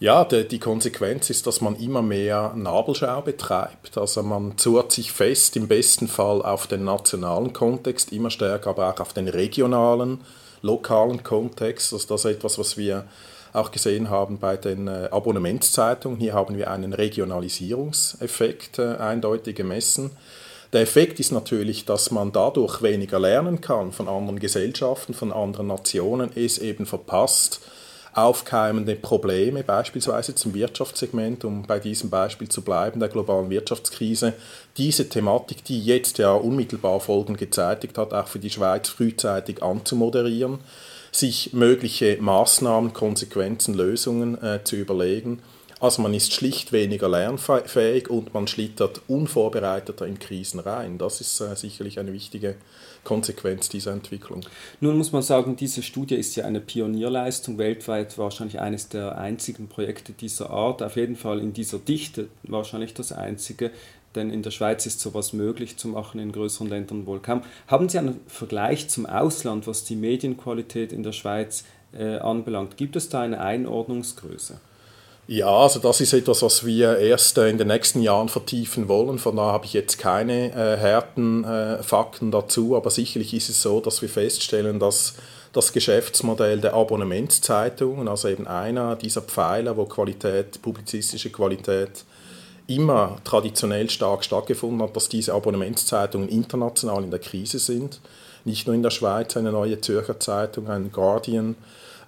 Ja, 0.00 0.24
die, 0.24 0.60
Konsequenz 0.60 1.28
ist, 1.28 1.48
dass 1.48 1.60
man 1.60 1.74
immer 1.74 2.02
mehr 2.02 2.52
Nabelschau 2.54 3.20
betreibt. 3.20 3.98
Also 3.98 4.22
man 4.22 4.56
zurrt 4.56 4.92
sich 4.92 5.10
fest, 5.10 5.56
im 5.56 5.66
besten 5.66 6.06
Fall 6.06 6.40
auf 6.40 6.68
den 6.68 6.84
nationalen 6.84 7.52
Kontext, 7.52 8.12
immer 8.12 8.30
stärker 8.30 8.70
aber 8.70 8.94
auch 8.94 9.00
auf 9.00 9.12
den 9.12 9.26
regionalen, 9.26 10.20
lokalen 10.62 11.24
Kontext. 11.24 11.92
Also 11.92 12.06
das 12.10 12.24
ist 12.24 12.30
etwas, 12.36 12.60
was 12.60 12.76
wir 12.76 13.06
auch 13.52 13.72
gesehen 13.72 14.08
haben 14.08 14.38
bei 14.38 14.56
den 14.56 14.86
äh, 14.86 15.08
Abonnementszeitungen. 15.10 16.20
Hier 16.20 16.34
haben 16.34 16.56
wir 16.56 16.70
einen 16.70 16.92
Regionalisierungseffekt 16.92 18.78
äh, 18.78 18.98
eindeutig 18.98 19.56
gemessen. 19.56 20.12
Der 20.72 20.82
Effekt 20.82 21.18
ist 21.18 21.32
natürlich, 21.32 21.86
dass 21.86 22.10
man 22.10 22.30
dadurch 22.30 22.82
weniger 22.82 23.18
lernen 23.18 23.62
kann 23.62 23.90
von 23.90 24.06
anderen 24.06 24.38
Gesellschaften, 24.38 25.14
von 25.14 25.32
anderen 25.32 25.68
Nationen, 25.68 26.30
es 26.34 26.58
eben 26.58 26.84
verpasst, 26.84 27.60
aufkeimende 28.12 28.94
Probleme, 28.94 29.64
beispielsweise 29.64 30.34
zum 30.34 30.52
Wirtschaftssegment, 30.52 31.44
um 31.44 31.62
bei 31.62 31.78
diesem 31.78 32.10
Beispiel 32.10 32.48
zu 32.48 32.62
bleiben, 32.62 33.00
der 33.00 33.08
globalen 33.08 33.48
Wirtschaftskrise, 33.48 34.34
diese 34.76 35.08
Thematik, 35.08 35.64
die 35.64 35.82
jetzt 35.82 36.18
ja 36.18 36.32
unmittelbar 36.32 37.00
Folgen 37.00 37.36
gezeitigt 37.36 37.96
hat, 37.96 38.12
auch 38.12 38.26
für 38.26 38.38
die 38.38 38.50
Schweiz 38.50 38.88
frühzeitig 38.88 39.62
anzumoderieren, 39.62 40.58
sich 41.12 41.54
mögliche 41.54 42.18
Maßnahmen, 42.20 42.92
Konsequenzen, 42.92 43.72
Lösungen 43.72 44.42
äh, 44.42 44.62
zu 44.64 44.76
überlegen 44.76 45.40
also 45.80 46.02
man 46.02 46.12
ist 46.14 46.32
schlicht 46.32 46.72
weniger 46.72 47.08
lernfähig 47.08 48.10
und 48.10 48.34
man 48.34 48.48
schlittert 48.48 49.02
unvorbereiteter 49.06 50.06
in 50.06 50.18
Krisen 50.18 50.60
rein. 50.60 50.98
Das 50.98 51.20
ist 51.20 51.40
äh, 51.40 51.54
sicherlich 51.54 51.98
eine 51.98 52.12
wichtige 52.12 52.56
Konsequenz 53.04 53.68
dieser 53.68 53.92
Entwicklung. 53.92 54.40
Nun 54.80 54.98
muss 54.98 55.12
man 55.12 55.22
sagen, 55.22 55.56
diese 55.56 55.82
Studie 55.82 56.16
ist 56.16 56.34
ja 56.36 56.44
eine 56.44 56.60
Pionierleistung, 56.60 57.58
weltweit 57.58 58.18
wahrscheinlich 58.18 58.60
eines 58.60 58.88
der 58.88 59.18
einzigen 59.18 59.68
Projekte 59.68 60.12
dieser 60.12 60.50
Art, 60.50 60.82
auf 60.82 60.96
jeden 60.96 61.16
Fall 61.16 61.38
in 61.38 61.52
dieser 61.52 61.78
Dichte 61.78 62.28
wahrscheinlich 62.42 62.94
das 62.94 63.12
einzige, 63.12 63.70
denn 64.14 64.30
in 64.30 64.42
der 64.42 64.50
Schweiz 64.50 64.84
ist 64.84 65.00
sowas 65.00 65.32
möglich 65.32 65.76
zu 65.76 65.88
machen, 65.88 66.18
in 66.18 66.32
größeren 66.32 66.68
Ländern 66.68 67.06
wohl 67.06 67.20
kaum. 67.20 67.42
Haben 67.66 67.88
Sie 67.88 67.98
einen 67.98 68.20
Vergleich 68.26 68.88
zum 68.88 69.06
Ausland, 69.06 69.66
was 69.66 69.84
die 69.84 69.96
Medienqualität 69.96 70.92
in 70.92 71.02
der 71.02 71.12
Schweiz 71.12 71.64
äh, 71.92 72.16
anbelangt? 72.16 72.76
Gibt 72.76 72.96
es 72.96 73.08
da 73.08 73.20
eine 73.20 73.40
Einordnungsgröße? 73.40 74.60
Ja, 75.30 75.50
also 75.50 75.78
das 75.78 76.00
ist 76.00 76.14
etwas, 76.14 76.40
was 76.40 76.64
wir 76.64 76.96
erst 76.96 77.36
äh, 77.36 77.50
in 77.50 77.58
den 77.58 77.68
nächsten 77.68 78.00
Jahren 78.00 78.30
vertiefen 78.30 78.88
wollen. 78.88 79.18
Von 79.18 79.36
daher 79.36 79.52
habe 79.52 79.66
ich 79.66 79.74
jetzt 79.74 79.98
keine 79.98 80.52
äh, 80.54 80.80
harten 80.80 81.44
äh, 81.44 81.82
Fakten 81.82 82.30
dazu, 82.30 82.74
aber 82.74 82.88
sicherlich 82.88 83.34
ist 83.34 83.50
es 83.50 83.60
so, 83.60 83.78
dass 83.80 84.00
wir 84.00 84.08
feststellen, 84.08 84.78
dass 84.78 85.16
das 85.52 85.74
Geschäftsmodell 85.74 86.62
der 86.62 86.72
Abonnementszeitungen, 86.72 88.08
also 88.08 88.28
eben 88.28 88.46
einer 88.46 88.96
dieser 88.96 89.20
Pfeiler, 89.20 89.76
wo 89.76 89.84
Qualität, 89.84 90.62
publizistische 90.62 91.28
Qualität 91.28 92.04
immer 92.66 93.18
traditionell 93.24 93.90
stark 93.90 94.24
stattgefunden 94.24 94.80
hat, 94.80 94.96
dass 94.96 95.10
diese 95.10 95.34
Abonnementszeitungen 95.34 96.30
international 96.30 97.04
in 97.04 97.10
der 97.10 97.20
Krise 97.20 97.58
sind. 97.58 98.00
Nicht 98.46 98.66
nur 98.66 98.74
in 98.74 98.82
der 98.82 98.90
Schweiz 98.90 99.36
eine 99.36 99.52
neue 99.52 99.78
Zürcher 99.78 100.18
Zeitung, 100.18 100.68
ein 100.68 100.90
Guardian, 100.90 101.54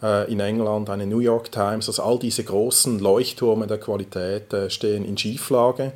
äh, 0.02 0.30
in 0.30 0.40
England, 0.40 0.90
eine 0.90 1.06
New 1.06 1.20
York 1.20 1.52
Times, 1.52 1.88
also 1.88 2.02
all 2.02 2.18
diese 2.18 2.44
großen 2.44 2.98
Leuchttürme 2.98 3.66
der 3.66 3.78
Qualität 3.78 4.52
äh, 4.52 4.70
stehen 4.70 5.04
in 5.04 5.16
Schieflage, 5.16 5.92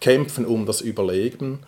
kämpfen 0.00 0.46
um 0.46 0.66
das 0.66 0.80
Überleben. 0.80 1.60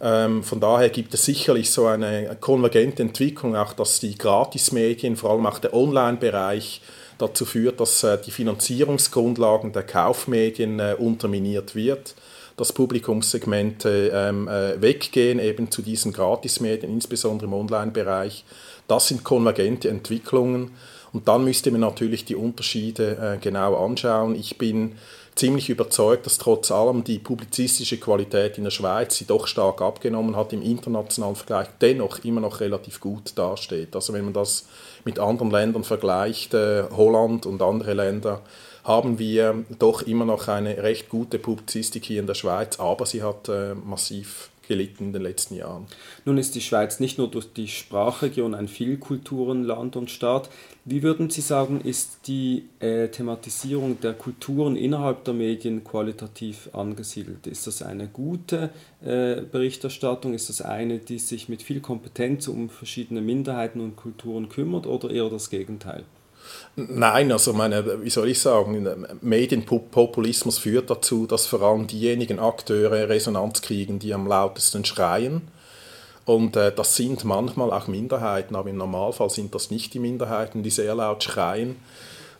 Ähm, 0.00 0.42
von 0.42 0.60
daher 0.60 0.88
gibt 0.88 1.12
es 1.14 1.24
sicherlich 1.24 1.70
so 1.70 1.86
eine 1.86 2.36
konvergente 2.40 3.02
Entwicklung, 3.02 3.54
auch 3.54 3.74
dass 3.74 4.00
die 4.00 4.16
Gratismedien, 4.16 5.16
vor 5.16 5.30
allem 5.30 5.46
auch 5.46 5.58
der 5.58 5.74
Online-Bereich, 5.74 6.80
dazu 7.18 7.44
führt, 7.44 7.80
dass 7.80 8.02
äh, 8.02 8.18
die 8.24 8.30
Finanzierungsgrundlagen 8.30 9.72
der 9.72 9.82
Kaufmedien 9.82 10.80
unterminiert 10.96 11.74
wird 11.74 12.14
dass 12.60 12.74
Publikumssegmente 12.74 14.12
ähm, 14.12 14.46
äh, 14.46 14.80
weggehen 14.82 15.38
eben 15.38 15.70
zu 15.70 15.80
diesen 15.80 16.12
Gratismedien, 16.12 16.92
insbesondere 16.92 17.46
im 17.46 17.54
Online-Bereich. 17.54 18.44
Das 18.86 19.08
sind 19.08 19.24
konvergente 19.24 19.88
Entwicklungen. 19.88 20.72
Und 21.12 21.28
dann 21.28 21.44
müsste 21.44 21.70
man 21.70 21.80
natürlich 21.80 22.24
die 22.24 22.36
Unterschiede 22.36 23.16
äh, 23.16 23.38
genau 23.38 23.84
anschauen. 23.84 24.34
Ich 24.34 24.58
bin 24.58 24.96
ziemlich 25.34 25.70
überzeugt, 25.70 26.26
dass 26.26 26.38
trotz 26.38 26.70
allem 26.70 27.04
die 27.04 27.18
publizistische 27.18 27.98
Qualität 27.98 28.58
in 28.58 28.64
der 28.64 28.70
Schweiz, 28.70 29.18
die 29.18 29.26
doch 29.26 29.46
stark 29.46 29.80
abgenommen 29.80 30.36
hat, 30.36 30.52
im 30.52 30.62
internationalen 30.62 31.36
Vergleich 31.36 31.68
dennoch 31.80 32.24
immer 32.24 32.40
noch 32.40 32.60
relativ 32.60 33.00
gut 33.00 33.32
dasteht. 33.36 33.94
Also 33.94 34.12
wenn 34.12 34.24
man 34.24 34.34
das 34.34 34.66
mit 35.04 35.18
anderen 35.18 35.50
Ländern 35.50 35.84
vergleicht, 35.84 36.54
äh, 36.54 36.84
Holland 36.90 37.46
und 37.46 37.62
andere 37.62 37.94
Länder, 37.94 38.42
haben 38.84 39.18
wir 39.18 39.64
doch 39.78 40.02
immer 40.02 40.24
noch 40.24 40.48
eine 40.48 40.82
recht 40.82 41.08
gute 41.08 41.38
Publizistik 41.38 42.04
hier 42.04 42.20
in 42.20 42.26
der 42.26 42.34
Schweiz, 42.34 42.78
aber 42.78 43.06
sie 43.06 43.22
hat 43.22 43.48
äh, 43.48 43.74
massiv 43.74 44.50
gelitten 44.70 45.06
in 45.06 45.12
den 45.12 45.22
letzten 45.22 45.56
Jahren. 45.56 45.86
Nun 46.24 46.38
ist 46.38 46.54
die 46.54 46.60
Schweiz 46.60 47.00
nicht 47.00 47.18
nur 47.18 47.28
durch 47.28 47.52
die 47.52 47.66
Sprachregion 47.66 48.54
ein 48.54 48.68
Vielkulturenland 48.68 49.96
und 49.96 50.12
Staat. 50.12 50.48
Wie 50.86 51.02
würden 51.02 51.28
Sie 51.28 51.42
sagen, 51.42 51.82
ist 51.82 52.20
die 52.26 52.64
äh, 52.80 53.08
Thematisierung 53.08 54.00
der 54.00 54.14
Kulturen 54.14 54.76
innerhalb 54.76 55.24
der 55.24 55.34
Medien 55.34 55.84
qualitativ 55.84 56.70
angesiedelt? 56.72 57.46
Ist 57.46 57.66
das 57.66 57.82
eine 57.82 58.08
gute 58.08 58.70
äh, 59.02 59.42
Berichterstattung? 59.42 60.32
Ist 60.32 60.48
das 60.48 60.62
eine, 60.62 60.98
die 60.98 61.18
sich 61.18 61.50
mit 61.50 61.62
viel 61.62 61.80
Kompetenz 61.80 62.48
um 62.48 62.70
verschiedene 62.70 63.20
Minderheiten 63.20 63.80
und 63.80 63.96
Kulturen 63.96 64.48
kümmert 64.48 64.86
oder 64.86 65.10
eher 65.10 65.28
das 65.28 65.50
Gegenteil? 65.50 66.04
Nein, 66.76 67.30
also 67.30 67.52
meine, 67.52 68.02
wie 68.02 68.10
soll 68.10 68.28
ich 68.28 68.40
sagen, 68.40 69.06
Medienpopulismus 69.20 70.58
führt 70.58 70.88
dazu, 70.88 71.26
dass 71.26 71.46
vor 71.46 71.60
allem 71.62 71.86
diejenigen 71.86 72.38
Akteure 72.38 73.08
Resonanz 73.08 73.60
kriegen, 73.60 73.98
die 73.98 74.14
am 74.14 74.26
lautesten 74.26 74.84
schreien. 74.84 75.42
Und 76.24 76.56
äh, 76.56 76.72
das 76.74 76.96
sind 76.96 77.24
manchmal 77.24 77.72
auch 77.72 77.88
Minderheiten, 77.88 78.54
aber 78.54 78.70
im 78.70 78.76
Normalfall 78.76 79.30
sind 79.30 79.54
das 79.54 79.70
nicht 79.70 79.94
die 79.94 79.98
Minderheiten, 79.98 80.62
die 80.62 80.70
sehr 80.70 80.94
laut 80.94 81.24
schreien 81.24 81.76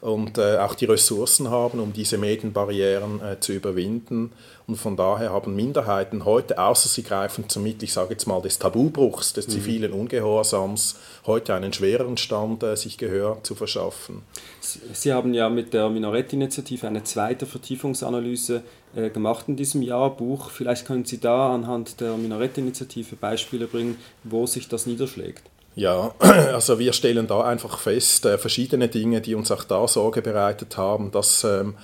und 0.01 0.39
äh, 0.39 0.57
auch 0.59 0.75
die 0.75 0.87
Ressourcen 0.87 1.51
haben, 1.51 1.79
um 1.79 1.93
diese 1.93 2.17
Medienbarrieren 2.17 3.21
äh, 3.23 3.39
zu 3.39 3.53
überwinden. 3.53 4.33
Und 4.67 4.77
von 4.77 4.97
daher 4.97 5.31
haben 5.31 5.55
Minderheiten 5.55 6.25
heute, 6.25 6.59
außer 6.59 6.89
sie 6.89 7.03
greifen 7.03 7.49
zum 7.49 7.65
Mittel, 7.65 7.85
ich 7.85 7.93
sage 7.93 8.11
jetzt 8.11 8.27
mal, 8.27 8.41
des 8.41 8.59
Tabubruchs, 8.59 9.33
des 9.33 9.49
mhm. 9.49 9.53
zivilen 9.53 9.93
Ungehorsams, 9.93 10.97
heute 11.27 11.55
einen 11.55 11.73
schwereren 11.73 12.17
Stand, 12.17 12.63
äh, 12.63 12.77
sich 12.77 12.97
Gehör 12.97 13.39
zu 13.43 13.55
verschaffen. 13.55 14.23
Sie 14.61 15.13
haben 15.13 15.35
ja 15.35 15.51
mit 15.51 15.75
der 15.75 15.91
Minarett-Initiative 15.91 16.87
eine 16.87 17.05
zweite 17.05 17.45
Vertiefungsanalyse 17.45 18.63
äh, 18.95 19.11
gemacht 19.11 19.47
in 19.49 19.57
diesem 19.57 19.83
Jahrbuch. 19.83 20.51
Vielleicht 20.51 20.87
können 20.87 21.05
Sie 21.05 21.19
da 21.19 21.55
anhand 21.55 22.01
der 22.01 22.17
Minarett-Initiative 22.17 23.17
Beispiele 23.17 23.67
bringen, 23.67 23.99
wo 24.25 24.47
sich 24.47 24.69
das 24.69 24.87
niederschlägt. 24.87 25.43
Ja, 25.77 26.15
also 26.19 26.79
wir 26.79 26.93
stellen 26.93 27.27
da 27.27 27.43
einfach 27.43 27.79
fest, 27.79 28.27
äh, 28.27 28.39
verschiedene 28.39 28.89
Dinge, 28.89 29.21
die 29.21 29.35
uns 29.35 29.51
auch 29.51 29.65
da 29.65 29.87
Sorge 29.87 30.23
bereitet 30.23 30.77
haben, 30.77 31.11
dass 31.11 31.45
ähm, 31.45 31.75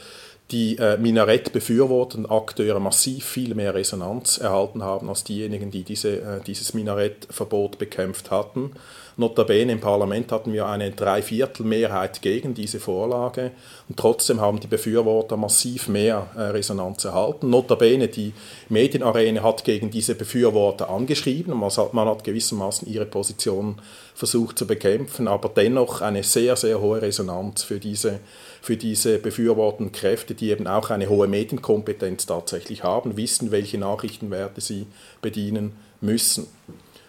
die 0.51 0.77
äh, 0.79 0.97
Minarett 0.97 1.53
befürwortenden 1.53 2.31
Akteure 2.31 2.79
massiv 2.79 3.25
viel 3.25 3.55
mehr 3.55 3.75
Resonanz 3.75 4.39
erhalten 4.39 4.83
haben 4.83 5.09
als 5.09 5.25
diejenigen, 5.25 5.71
die 5.71 5.83
diese, 5.83 6.21
äh, 6.21 6.41
dieses 6.47 6.75
Minarettverbot 6.75 7.79
bekämpft 7.79 8.31
hatten. 8.31 8.73
Notabene 9.19 9.73
im 9.73 9.81
Parlament 9.81 10.31
hatten 10.31 10.53
wir 10.53 10.67
eine 10.67 10.91
Dreiviertelmehrheit 10.91 12.21
gegen 12.21 12.53
diese 12.53 12.81
Vorlage 12.81 13.53
und 13.89 13.97
trotzdem 13.99 14.43
haben 14.43 14.61
die 14.61 14.67
Befürworter 14.67 15.39
massiv 15.39 15.89
mehr 15.89 16.29
äh, 16.37 16.41
Resonanz 16.43 17.05
erhalten. 17.07 17.49
Notabene 17.49 18.09
die 18.09 18.35
Medienarena 18.69 19.43
hat 19.43 19.65
gegen 19.65 19.91
diese 19.91 20.15
Befürworter 20.15 20.91
angeschrieben, 20.91 21.59
hat, 21.65 21.95
man 21.95 22.09
hat 22.09 22.25
gewissermaßen 22.25 22.87
ihre 22.89 23.07
Position 23.07 23.77
versucht 24.15 24.59
zu 24.59 24.67
bekämpfen, 24.67 25.29
aber 25.29 25.49
dennoch 25.49 26.03
eine 26.03 26.23
sehr, 26.23 26.55
sehr 26.57 26.81
hohe 26.83 27.01
Resonanz 27.01 27.63
für 27.63 27.81
diese 27.81 28.21
für 28.67 28.77
diese 28.77 29.19
befürwortenden 29.21 29.93
Kräfte, 29.93 30.35
die 30.35 30.51
eben 30.51 30.67
auch 30.67 30.91
eine 30.91 31.09
hohe 31.09 31.29
Medienkompetenz 31.29 32.27
tatsächlich 32.27 32.83
haben, 32.83 33.17
wissen, 33.17 33.53
welche 33.53 33.79
Nachrichtenwerte 33.79 34.61
sie 34.61 34.87
bedienen 35.23 35.77
müssen. 36.01 36.49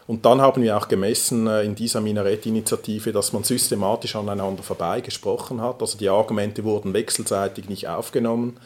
Und 0.07 0.25
dann 0.25 0.39
haben 0.39 0.63
wir 0.63 0.77
auch 0.77 0.87
gemessen 0.87 1.47
äh, 1.47 1.63
in 1.63 1.75
dieser 1.75 1.99
Minarett-Initiative, 1.99 3.11
dass 3.11 3.33
man 3.33 3.43
systematisch 3.43 4.15
aneinander 4.15 4.63
vorbeigesprochen 4.63 5.61
hat. 5.61 5.81
Also 5.81 5.97
die 5.97 6.07
Argumente 6.07 6.63
wurden 6.63 6.93
wechselseitig 6.93 7.67
nicht 7.67 7.89
aufgenommen. 7.89 8.57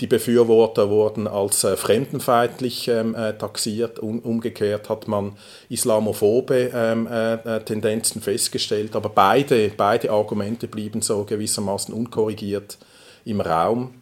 Die 0.00 0.06
Befürworter 0.06 0.90
wurden 0.90 1.26
als 1.26 1.64
äh, 1.64 1.76
fremdenfeindlich 1.76 2.86
ähm, 2.86 3.16
äh, 3.16 3.36
taxiert. 3.36 3.98
Um, 3.98 4.20
umgekehrt 4.20 4.88
hat 4.88 5.08
man 5.08 5.32
islamophobe 5.68 6.70
ähm, 6.72 7.08
äh, 7.08 7.34
äh, 7.34 7.64
Tendenzen 7.64 8.22
festgestellt. 8.22 8.94
Aber 8.94 9.08
beide, 9.08 9.72
beide 9.76 10.12
Argumente 10.12 10.68
blieben 10.68 11.02
so 11.02 11.24
gewissermaßen 11.24 11.92
unkorrigiert 11.92 12.78
im 13.24 13.40
Raum. 13.40 13.94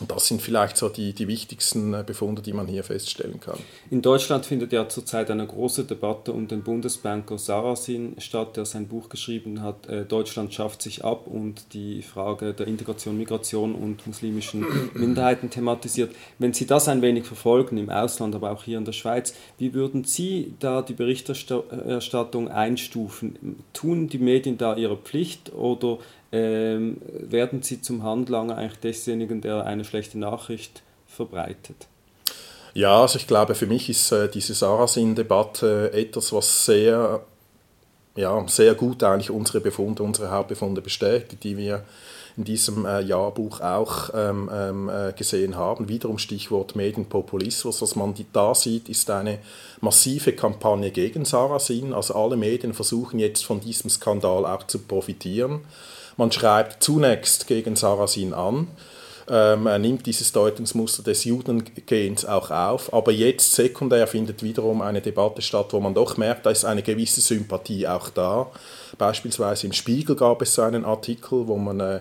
Und 0.00 0.10
das 0.10 0.26
sind 0.26 0.42
vielleicht 0.42 0.76
so 0.76 0.88
die, 0.88 1.12
die 1.12 1.28
wichtigsten 1.28 1.94
äh, 1.94 2.02
Befunde, 2.04 2.42
die 2.42 2.52
man 2.52 2.66
hier 2.66 2.82
feststellen 2.82 3.38
kann. 3.38 3.58
In 3.90 4.02
Deutschland 4.02 4.46
findet 4.46 4.72
ja 4.72 4.88
zurzeit 4.88 5.30
eine 5.30 5.46
große 5.46 5.84
Debatte 5.84 6.32
um 6.32 6.48
den 6.48 6.62
Bundesbanker 6.62 7.38
Sarasin 7.38 8.16
statt, 8.18 8.56
der 8.56 8.64
sein 8.64 8.88
Buch 8.88 9.10
geschrieben 9.10 9.62
hat, 9.62 9.86
äh, 9.86 10.04
Deutschland 10.04 10.52
schafft 10.54 10.82
sich 10.82 11.04
ab 11.04 11.26
und 11.26 11.74
die 11.74 12.02
Frage 12.02 12.54
der 12.54 12.66
Integration, 12.66 13.16
Migration 13.16 13.74
und 13.74 14.06
muslimischen 14.06 14.66
Minderheiten 14.94 15.50
thematisiert. 15.50 16.14
Wenn 16.38 16.52
Sie 16.54 16.66
das 16.66 16.88
ein 16.88 17.02
wenig 17.02 17.24
verfolgen, 17.24 17.76
im 17.76 17.90
Ausland, 17.90 18.34
aber 18.34 18.50
auch 18.50 18.64
hier 18.64 18.78
in 18.78 18.84
der 18.84 18.92
Schweiz, 18.92 19.34
wie 19.58 19.74
würden 19.74 20.04
Sie 20.04 20.54
da 20.58 20.82
die 20.82 20.94
Berichterstattung 20.94 22.48
einstufen? 22.48 23.62
Tun 23.72 24.08
die 24.08 24.18
Medien 24.18 24.58
da 24.58 24.74
ihre 24.74 24.96
Pflicht 24.96 25.52
oder 25.52 25.98
ähm, 26.32 26.96
werden 27.02 27.62
sie 27.62 27.80
zum 27.80 28.02
Handlanger 28.02 28.56
eigentlich 28.56 28.80
desjenigen, 28.80 29.40
der 29.40 29.64
eine 29.66 29.84
schlechte 29.84 30.18
Nachricht 30.18 30.82
verbreitet. 31.06 31.86
Ja, 32.74 33.02
also 33.02 33.18
ich 33.18 33.26
glaube, 33.26 33.54
für 33.54 33.66
mich 33.66 33.90
ist 33.90 34.10
äh, 34.12 34.30
diese 34.30 34.54
Sarasin-Debatte 34.54 35.92
etwas, 35.92 36.32
was 36.32 36.64
sehr, 36.64 37.20
ja, 38.16 38.48
sehr 38.48 38.74
gut 38.74 39.02
eigentlich 39.02 39.30
unsere 39.30 39.60
Befunde, 39.60 40.02
unsere 40.02 40.30
Hauptbefunde 40.30 40.80
bestätigt, 40.80 41.44
die 41.44 41.58
wir 41.58 41.84
in 42.38 42.44
diesem 42.44 42.86
äh, 42.86 43.00
Jahrbuch 43.00 43.60
auch 43.60 44.10
ähm, 44.14 44.50
ähm, 44.50 44.88
äh, 44.88 45.12
gesehen 45.12 45.56
haben. 45.56 45.88
Wiederum 45.88 46.16
Stichwort 46.16 46.74
Medienpopulismus. 46.76 47.82
Was 47.82 47.94
man 47.94 48.14
da 48.32 48.54
sieht, 48.54 48.88
ist 48.88 49.10
eine 49.10 49.38
massive 49.82 50.32
Kampagne 50.32 50.90
gegen 50.90 51.26
Sarasin. 51.26 51.92
Also 51.92 52.14
alle 52.14 52.38
Medien 52.38 52.72
versuchen 52.72 53.18
jetzt 53.18 53.44
von 53.44 53.60
diesem 53.60 53.90
Skandal 53.90 54.46
auch 54.46 54.66
zu 54.66 54.78
profitieren. 54.78 55.60
Man 56.16 56.32
schreibt 56.32 56.82
zunächst 56.82 57.46
gegen 57.46 57.76
Sarasin 57.76 58.34
an, 58.34 58.68
ähm, 59.30 59.66
er 59.66 59.78
nimmt 59.78 60.04
dieses 60.06 60.32
Deutungsmuster 60.32 61.02
des 61.02 61.24
Judengehens 61.24 62.24
auch 62.24 62.50
auf, 62.50 62.92
aber 62.92 63.12
jetzt 63.12 63.54
sekundär 63.54 64.06
findet 64.06 64.42
wiederum 64.42 64.82
eine 64.82 65.00
Debatte 65.00 65.42
statt, 65.42 65.68
wo 65.70 65.80
man 65.80 65.94
doch 65.94 66.16
merkt, 66.16 66.44
da 66.44 66.50
ist 66.50 66.64
eine 66.64 66.82
gewisse 66.82 67.20
Sympathie 67.20 67.86
auch 67.86 68.10
da. 68.10 68.50
Beispielsweise 68.98 69.66
im 69.66 69.72
Spiegel 69.72 70.16
gab 70.16 70.42
es 70.42 70.54
so 70.54 70.62
einen 70.62 70.84
Artikel, 70.84 71.46
wo 71.46 71.56
man 71.56 71.80
äh, 71.80 72.00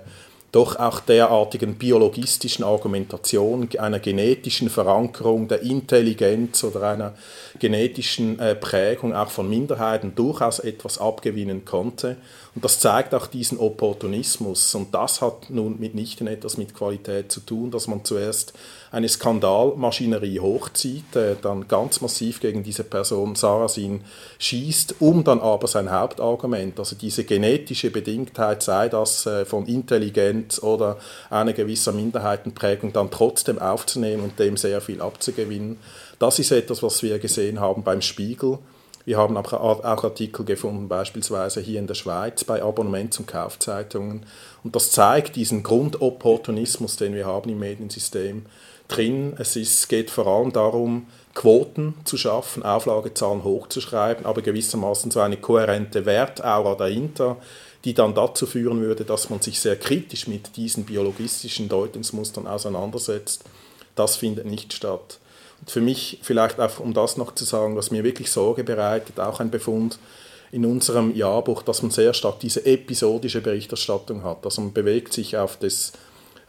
doch 0.52 0.76
auch 0.78 1.00
derartigen 1.00 1.76
biologistischen 1.76 2.66
Argumentation, 2.66 3.70
einer 3.78 4.00
genetischen 4.00 4.70
Verankerung 4.70 5.48
der 5.48 5.62
Intelligenz 5.62 6.64
oder 6.64 6.90
einer 6.90 7.14
genetischen 7.60 8.38
äh, 8.40 8.56
Prägung 8.56 9.16
auch 9.16 9.30
von 9.30 9.50
Minderheiten 9.50 10.14
durchaus 10.14 10.60
etwas 10.60 10.98
abgewinnen 10.98 11.64
konnte. 11.64 12.18
Und 12.54 12.66
das 12.66 12.80
zeigt 12.80 13.16
auch 13.16 13.28
diesen 13.28 13.58
Opportunismus. 13.58 14.76
Und 14.76 14.94
das 14.94 15.22
hat 15.22 15.50
nun 15.50 15.80
mitnichten 15.80 16.28
etwas 16.28 16.58
mit 16.58 16.74
Qualität 16.74 17.32
zu 17.32 17.40
tun, 17.40 17.72
dass 17.72 17.88
man 17.88 18.04
zuerst 18.04 18.52
eine 18.92 19.08
Skandalmaschinerie 19.08 20.42
hochzieht, 20.42 21.16
äh, 21.16 21.38
dann 21.42 21.70
ganz 21.70 22.02
massiv 22.02 22.42
gegen 22.42 22.62
diese 22.62 22.84
Person 22.84 23.36
Sarasin 23.36 24.04
schießt, 24.38 24.96
um 25.00 25.24
dann 25.24 25.40
aber 25.40 25.68
sein 25.68 25.92
Hauptargument, 25.92 26.78
also 26.78 26.98
diese 26.98 27.24
genetische 27.24 27.90
Bedingtheit, 27.90 28.64
sei 28.64 28.90
das 28.90 29.26
äh, 29.26 29.46
von 29.46 29.66
Intelligenz 29.66 30.62
oder 30.62 30.98
einer 31.30 31.54
gewisser 31.54 31.94
Minderheitenprägung, 31.94 32.92
dann 32.92 33.12
trotzdem 33.12 33.60
aufzunehmen 33.60 34.24
und 34.24 34.40
dem 34.40 34.58
sehr 34.58 34.82
viel 34.82 35.02
abzugewinnen. 35.02 35.78
Das 36.20 36.38
ist 36.38 36.52
etwas, 36.52 36.84
was 36.84 37.02
wir 37.02 37.18
gesehen 37.20 37.62
haben 37.62 37.84
beim 37.84 38.02
Spiegel 38.02 38.60
wir 39.06 39.18
haben 39.18 39.38
auch, 39.38 39.84
Artikel 39.84 40.46
gefunden, 40.46 40.88
beispielsweise 40.88 41.62
hier 41.62 41.80
in 41.80 41.88
der 41.88 41.96
Schweiz 41.96 42.44
bei 42.44 42.62
Abonnements- 42.62 43.20
und 43.20 43.28
Kaufzeitungen. 43.28 44.26
Und 44.64 44.76
das 44.76 44.92
zeigt 44.92 45.36
diesen 45.36 45.64
Grundopportunismus, 45.64 46.98
den 46.98 47.16
wir 47.16 47.26
haben 47.26 47.50
im 47.50 47.60
Mediensystem 47.60 48.46
drin. 48.88 49.34
Es 49.38 49.56
ist, 49.56 49.90
geht 49.90 50.12
vor 50.12 50.28
allem 50.28 50.52
darum, 50.52 51.08
Quoten 51.34 51.96
zu 52.04 52.18
schaffen, 52.18 52.64
Auflagezahlen 52.64 53.44
hochzuschreiben, 53.44 54.26
aber 54.26 54.42
gewissermaßen 54.42 55.12
so 55.12 55.22
eine 55.22 55.38
kohärente 55.38 56.06
Wertaura 56.06 56.76
dahinter, 56.76 57.38
die 57.86 57.94
dann 57.94 58.14
dazu 58.14 58.46
führen 58.46 58.82
würde, 58.82 59.06
dass 59.06 59.30
man 59.30 59.42
sich 59.42 59.60
sehr 59.60 59.78
kritisch 59.78 60.28
mit 60.28 60.56
diesen 60.58 60.86
biologistischen 60.86 61.70
Deutungsmustern 61.70 62.48
auseinandersetzt. 62.48 63.46
Das 63.96 64.18
findet 64.18 64.46
nicht 64.46 64.74
statt. 64.74 65.20
Für 65.68 65.82
mich 65.82 66.20
vielleicht 66.22 66.60
auch, 66.60 66.80
um 66.80 66.94
das 66.94 67.18
noch 67.18 67.36
zu 67.36 67.46
sagen, 67.46 67.76
was 67.76 67.92
mir 67.92 68.04
wirklich 68.04 68.32
Sorge 68.32 68.64
bereitet, 68.64 69.20
auch 69.20 69.40
ein 69.40 69.52
Befund 69.52 70.00
in 70.52 70.66
unserem 70.66 71.16
Jahrbuch, 71.16 71.64
dass 71.64 71.82
man 71.82 71.92
sehr 71.92 72.14
stark 72.14 72.40
diese 72.40 72.66
episodische 72.66 73.42
Berichterstattung 73.42 74.24
hat. 74.24 74.44
Also 74.44 74.62
man 74.62 74.74
bewegt 74.74 75.14
sich 75.14 75.38
auf, 75.38 75.58
das, 75.58 75.94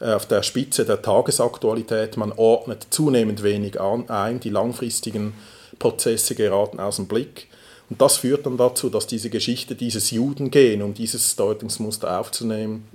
äh, 0.00 0.12
auf 0.12 0.26
der 0.26 0.42
Spitze 0.42 0.84
der 0.84 1.02
Tagesaktualität, 1.02 2.16
man 2.16 2.32
ordnet 2.32 2.86
zunehmend 2.90 3.42
wenig 3.42 3.80
an, 3.80 4.08
ein, 4.10 4.40
die 4.40 4.50
langfristigen 4.50 5.34
Prozesse 5.78 6.34
geraten 6.34 6.80
aus 6.80 6.96
dem 6.96 7.06
Blick. 7.06 7.48
Und 7.90 8.00
das 8.00 8.18
führt 8.18 8.46
dann 8.46 8.56
dazu, 8.56 8.88
dass 8.88 9.06
diese 9.06 9.30
Geschichte 9.30 9.74
dieses 9.74 10.10
Juden 10.10 10.50
gehen, 10.50 10.82
um 10.82 10.94
dieses 10.94 11.36
Deutungsmuster 11.36 12.18
aufzunehmen, 12.18 12.88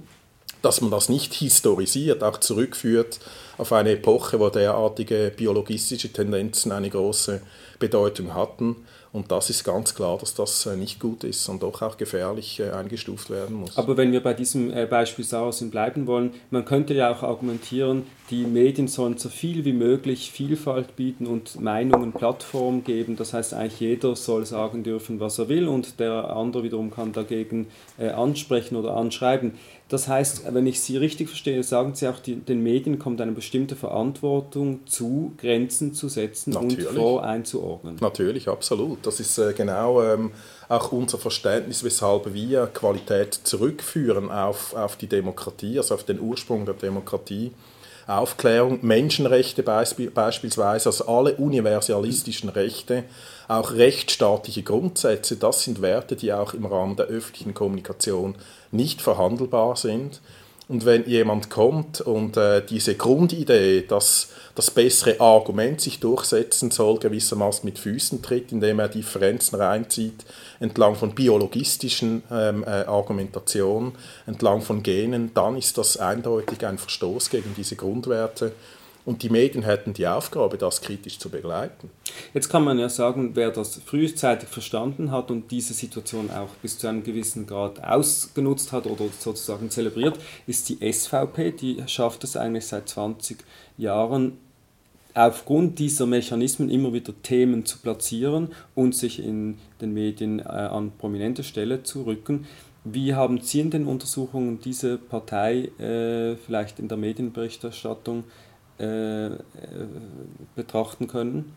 dass 0.62 0.82
man 0.82 0.92
das 0.92 1.08
nicht 1.08 1.34
historisiert, 1.34 2.24
auch 2.24 2.40
zurückführt 2.40 3.20
auf 3.58 3.74
eine 3.74 3.92
Epoche, 3.92 4.40
wo 4.40 4.50
derartige 4.50 5.32
biologistische 5.36 6.12
Tendenzen 6.12 6.72
eine 6.72 6.90
große 6.90 7.42
Bedeutung 7.80 8.34
hatten. 8.34 8.76
Und 9.14 9.32
das 9.32 9.50
ist 9.50 9.64
ganz 9.64 9.96
klar, 9.96 10.18
dass 10.18 10.36
das 10.36 10.66
äh, 10.66 10.76
nicht 10.76 11.00
gut 11.00 11.24
ist 11.24 11.48
und 11.50 11.64
doch 11.64 11.82
auch 11.82 11.98
gefährlich 11.98 12.60
äh, 12.60 12.70
eingestuft 12.72 13.30
werden 13.30 13.56
muss. 13.56 13.78
Aber 13.78 13.98
wenn 13.98 14.12
wir 14.12 14.22
bei 14.22 14.34
diesem 14.34 14.72
äh, 14.72 14.86
Beispiel 14.86 15.26
Sauersinn 15.26 15.72
bleiben 15.72 16.08
wollen, 16.08 16.34
man 16.52 16.66
könnte 16.66 16.94
ja 16.94 17.12
auch 17.12 17.24
argumentieren, 17.24 18.04
die 18.30 18.46
Medien 18.46 18.88
sollen 18.88 19.18
so 19.18 19.30
viel 19.30 19.64
wie 19.64 19.74
möglich 19.74 20.32
Vielfalt 20.32 20.96
bieten 20.96 21.28
und 21.28 21.62
Meinungen 21.62 22.12
Plattform 22.12 22.84
geben. 22.84 23.16
Das 23.16 23.34
heißt, 23.34 23.54
eigentlich 23.54 23.80
jeder 23.80 24.16
soll 24.16 24.46
sagen 24.46 24.84
dürfen, 24.84 25.20
was 25.20 25.40
er 25.40 25.48
will 25.48 25.68
und 25.68 26.00
der 26.00 26.36
andere 26.36 26.64
wiederum 26.64 26.92
kann 26.92 27.14
dagegen 27.14 27.68
ansprechen 27.98 28.76
oder 28.76 28.96
anschreiben. 28.96 29.54
Das 29.90 30.10
heißt, 30.10 30.54
wenn 30.54 30.68
ich 30.68 30.82
Sie 30.82 30.98
richtig 30.98 31.30
verstehe, 31.30 31.64
sagen 31.64 31.96
Sie 31.96 32.10
auch, 32.10 32.20
die, 32.20 32.36
den 32.36 32.62
Medien 32.62 33.00
kommt 33.00 33.22
eine 33.22 33.32
bestimmte 33.32 33.78
Verantwortung 33.78 34.86
zu, 34.86 35.34
Grenzen 35.38 35.94
zu 35.94 36.10
setzen 36.10 36.52
Natürlich. 36.52 36.90
und 36.90 36.96
voreinzuordnen. 36.96 37.96
Natürlich, 38.02 38.50
absolut. 38.50 39.06
Das 39.06 39.22
ist 39.22 39.38
äh, 39.38 39.54
genau 39.54 40.04
ähm, 40.04 40.32
auch 40.68 40.92
unser 40.92 41.18
Verständnis, 41.18 41.86
weshalb 41.86 42.34
wir 42.34 42.68
Qualität 42.68 43.34
zurückführen 43.34 44.30
auf, 44.30 44.74
auf 44.74 44.98
die 44.98 45.08
Demokratie, 45.08 45.78
also 45.78 45.94
auf 45.94 46.04
den 46.04 46.20
Ursprung 46.20 46.66
der 46.66 46.76
Demokratie. 46.76 47.54
Aufklärung, 48.08 48.80
Menschenrechte 48.84 49.64
beispielsweise, 49.64 50.90
also 50.90 51.08
alle 51.08 51.36
universalistischen 51.36 52.50
Rechte, 52.50 53.04
auch 53.50 53.74
rechtsstaatliche 53.74 54.64
Grundsätze, 54.64 55.36
das 55.36 55.64
sind 55.64 55.82
Werte, 55.82 56.16
die 56.16 56.32
auch 56.32 56.54
im 56.54 56.66
Rahmen 56.66 56.96
der 56.96 57.08
öffentlichen 57.08 57.54
Kommunikation 57.54 58.36
nicht 58.72 59.02
verhandelbar 59.02 59.76
sind. 59.76 60.22
Und 60.70 60.86
wenn 60.86 61.06
jemand 61.08 61.50
kommt 61.50 62.02
und 62.02 62.36
äh, 62.36 62.62
diese 62.66 62.96
Grundidee, 62.96 63.84
dass 63.84 64.30
das 64.58 64.72
bessere 64.72 65.20
Argument 65.20 65.80
sich 65.80 66.00
durchsetzen 66.00 66.72
soll, 66.72 66.98
gewissermaßen 66.98 67.64
mit 67.64 67.78
Füßen 67.78 68.24
tritt, 68.24 68.52
indem 68.52 68.80
er 68.80 68.90
Differenzen 68.90 69.56
reinzieht, 69.60 70.26
entlang 70.60 70.96
von 70.96 71.14
biologistischen 71.14 72.24
ähm, 72.32 72.64
äh, 72.64 72.86
Argumentationen, 72.86 73.92
entlang 74.26 74.62
von 74.62 74.82
Genen, 74.82 75.32
dann 75.36 75.58
ist 75.58 75.78
das 75.78 75.98
eindeutig 75.98 76.66
ein 76.66 76.80
Verstoß 76.80 77.30
gegen 77.30 77.54
diese 77.56 77.76
Grundwerte. 77.76 78.54
Und 79.06 79.22
die 79.22 79.30
Medien 79.30 79.64
hätten 79.64 79.94
die 79.94 80.08
Aufgabe, 80.08 80.58
das 80.58 80.82
kritisch 80.82 81.20
zu 81.20 81.30
begleiten. 81.30 81.92
Jetzt 82.34 82.50
kann 82.50 82.64
man 82.64 82.80
ja 82.80 82.90
sagen, 82.90 83.36
wer 83.36 83.52
das 83.52 83.80
frühzeitig 83.86 84.50
verstanden 84.50 85.12
hat 85.12 85.30
und 85.30 85.52
diese 85.52 85.76
Situation 85.76 86.32
auch 86.32 86.50
bis 86.64 86.80
zu 86.80 86.88
einem 86.88 87.04
gewissen 87.04 87.46
Grad 87.46 87.82
ausgenutzt 87.82 88.72
hat 88.72 88.88
oder 88.88 89.06
sozusagen 89.18 89.70
zelebriert, 89.70 90.20
ist 90.48 90.68
die 90.68 90.92
SVP. 90.92 91.52
Die 91.52 91.84
schafft 91.86 92.24
es 92.24 92.36
eigentlich 92.36 92.66
seit 92.66 92.90
20 92.90 93.38
Jahren, 93.78 94.40
aufgrund 95.14 95.80
dieser 95.80 96.06
Mechanismen 96.06 96.70
immer 96.70 96.94
wieder 96.94 97.14
Themen 97.24 97.66
zu 97.66 97.80
platzieren 97.80 98.50
und 98.76 98.96
sich 98.96 99.24
in 99.24 99.58
den 99.82 99.94
Medien 99.94 100.40
äh, 100.40 100.44
an 100.44 100.92
prominente 100.98 101.44
Stelle 101.44 101.84
zu 101.84 102.04
rücken. 102.04 102.46
Wie 102.84 103.16
haben 103.16 103.42
Sie 103.42 103.60
in 103.60 103.72
den 103.72 103.86
Untersuchungen 103.86 104.62
diese 104.62 104.98
Partei 104.98 105.70
äh, 105.80 106.36
vielleicht 106.38 106.80
in 106.80 106.88
der 106.88 106.98
Medienberichterstattung 106.98 108.24
äh, 108.78 109.32
betrachten 110.56 111.08
können? 111.08 111.54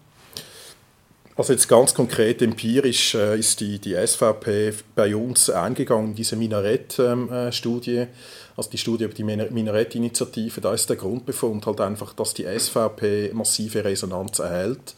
Also 1.36 1.52
jetzt 1.52 1.68
ganz 1.68 1.94
konkret 1.94 2.42
empirisch 2.42 3.14
äh, 3.14 3.38
ist 3.38 3.60
die, 3.60 3.78
die 3.78 3.94
SVP 3.94 4.74
bei 4.94 5.14
uns 5.14 5.48
eingegangen, 5.48 6.14
diese 6.14 6.36
Minarett-Studie, 6.36 7.96
ähm, 7.96 8.02
äh, 8.02 8.06
also 8.56 8.70
die 8.70 8.78
Studie 8.78 9.04
über 9.04 9.14
die 9.14 9.24
Minarett-Initiative, 9.24 10.60
da 10.60 10.74
ist 10.74 10.90
der 10.90 10.96
Grundbefund 10.96 11.64
halt 11.66 11.80
einfach, 11.80 12.12
dass 12.12 12.34
die 12.34 12.44
SVP 12.44 13.30
massive 13.32 13.84
Resonanz 13.84 14.40
erhält. 14.40 14.94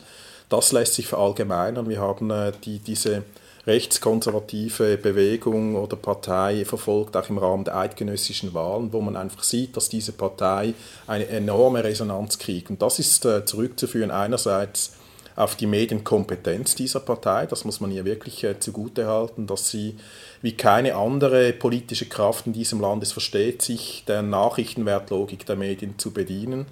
Das 0.49 0.73
lässt 0.73 0.95
sich 0.95 1.07
verallgemeinern. 1.07 1.89
Wir 1.89 2.01
haben 2.01 2.31
äh, 2.31 2.53
die, 2.65 2.79
diese 2.79 3.23
rechtskonservative 3.67 4.97
Bewegung 4.97 5.77
oder 5.77 5.97
Partei 5.97 6.65
verfolgt, 6.65 7.17
auch 7.17 7.29
im 7.29 7.39
Rahmen 7.39 7.65
der 7.65 7.77
eidgenössischen 7.77 8.53
Wahlen, 8.55 8.93
wo 8.93 9.01
man 9.01 9.17
einfach 9.17 9.45
sieht, 9.45 9.77
dass 9.77 9.89
diese 9.89 10.13
Partei 10.13 10.75
eine 11.07 11.29
enorme 11.29 11.85
Resonanz 11.85 12.39
kriegt. 12.39 12.71
Und 12.71 12.83
das 12.83 12.99
ist 12.99 13.25
äh, 13.25 13.45
zurückzuführen 13.45 14.11
einerseits 14.11 14.95
auf 15.37 15.57
die 15.57 15.67
Medienkompetenz 15.67 16.75
dieser 16.75 17.01
Partei, 17.01 17.47
das 17.47 17.65
muss 17.65 17.81
man 17.81 17.91
ihr 17.91 18.05
wirklich 18.05 18.43
äh, 18.45 18.59
zugutehalten, 18.59 19.47
dass 19.47 19.71
sie 19.71 19.97
wie 20.43 20.53
keine 20.53 20.95
andere 20.95 21.53
politische 21.53 22.07
Kraft 22.07 22.47
in 22.47 22.53
diesem 22.53 22.81
Land 22.81 23.03
es 23.03 23.13
versteht, 23.13 23.63
sich 23.63 24.05
der 24.07 24.23
Nachrichtenwertlogik 24.23 25.47
der 25.47 25.57
Medien 25.57 25.99
zu 25.99 26.11
bedienen 26.11 26.67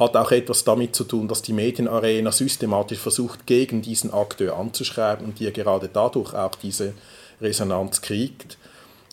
hat 0.00 0.16
auch 0.16 0.32
etwas 0.32 0.64
damit 0.64 0.96
zu 0.96 1.04
tun, 1.04 1.28
dass 1.28 1.42
die 1.42 1.52
Medienarena 1.52 2.32
systematisch 2.32 2.98
versucht, 2.98 3.46
gegen 3.46 3.82
diesen 3.82 4.12
Akteur 4.12 4.56
anzuschreiben 4.56 5.26
und 5.26 5.40
er 5.40 5.50
gerade 5.52 5.90
dadurch 5.92 6.32
auch 6.32 6.54
diese 6.54 6.94
Resonanz 7.40 8.00
kriegt. 8.00 8.56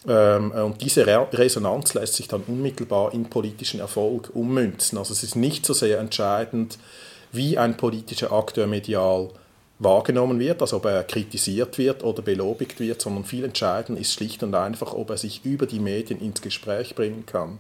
Ähm, 0.08 0.52
und 0.52 0.82
diese 0.82 1.06
Resonanz 1.06 1.94
lässt 1.94 2.14
sich 2.16 2.30
dann 2.30 2.44
unmittelbar 2.48 3.14
in 3.14 3.30
politischen 3.30 3.82
Erfolg 3.82 4.32
ummünzen. 4.34 4.98
Also 4.98 5.14
es 5.14 5.24
ist 5.24 5.36
nicht 5.36 5.66
so 5.66 5.74
sehr 5.74 6.00
entscheidend, 6.00 6.78
wie 7.38 7.58
ein 7.58 7.78
politischer 7.78 8.32
Akteur 8.32 8.68
medial 8.68 9.30
wahrgenommen 9.80 10.40
wird, 10.40 10.62
also 10.62 10.78
ob 10.78 10.86
er 10.86 11.04
kritisiert 11.04 11.78
wird 11.78 12.04
oder 12.04 12.22
belobigt 12.22 12.80
wird, 12.80 13.02
sondern 13.02 13.24
viel 13.24 13.44
entscheidend 13.44 14.00
ist 14.00 14.14
schlicht 14.14 14.42
und 14.44 14.56
einfach, 14.56 14.94
ob 14.94 15.12
er 15.12 15.18
sich 15.18 15.46
über 15.46 15.68
die 15.68 15.80
Medien 15.80 16.20
ins 16.20 16.42
Gespräch 16.42 16.96
bringen 16.96 17.26
kann. 17.26 17.60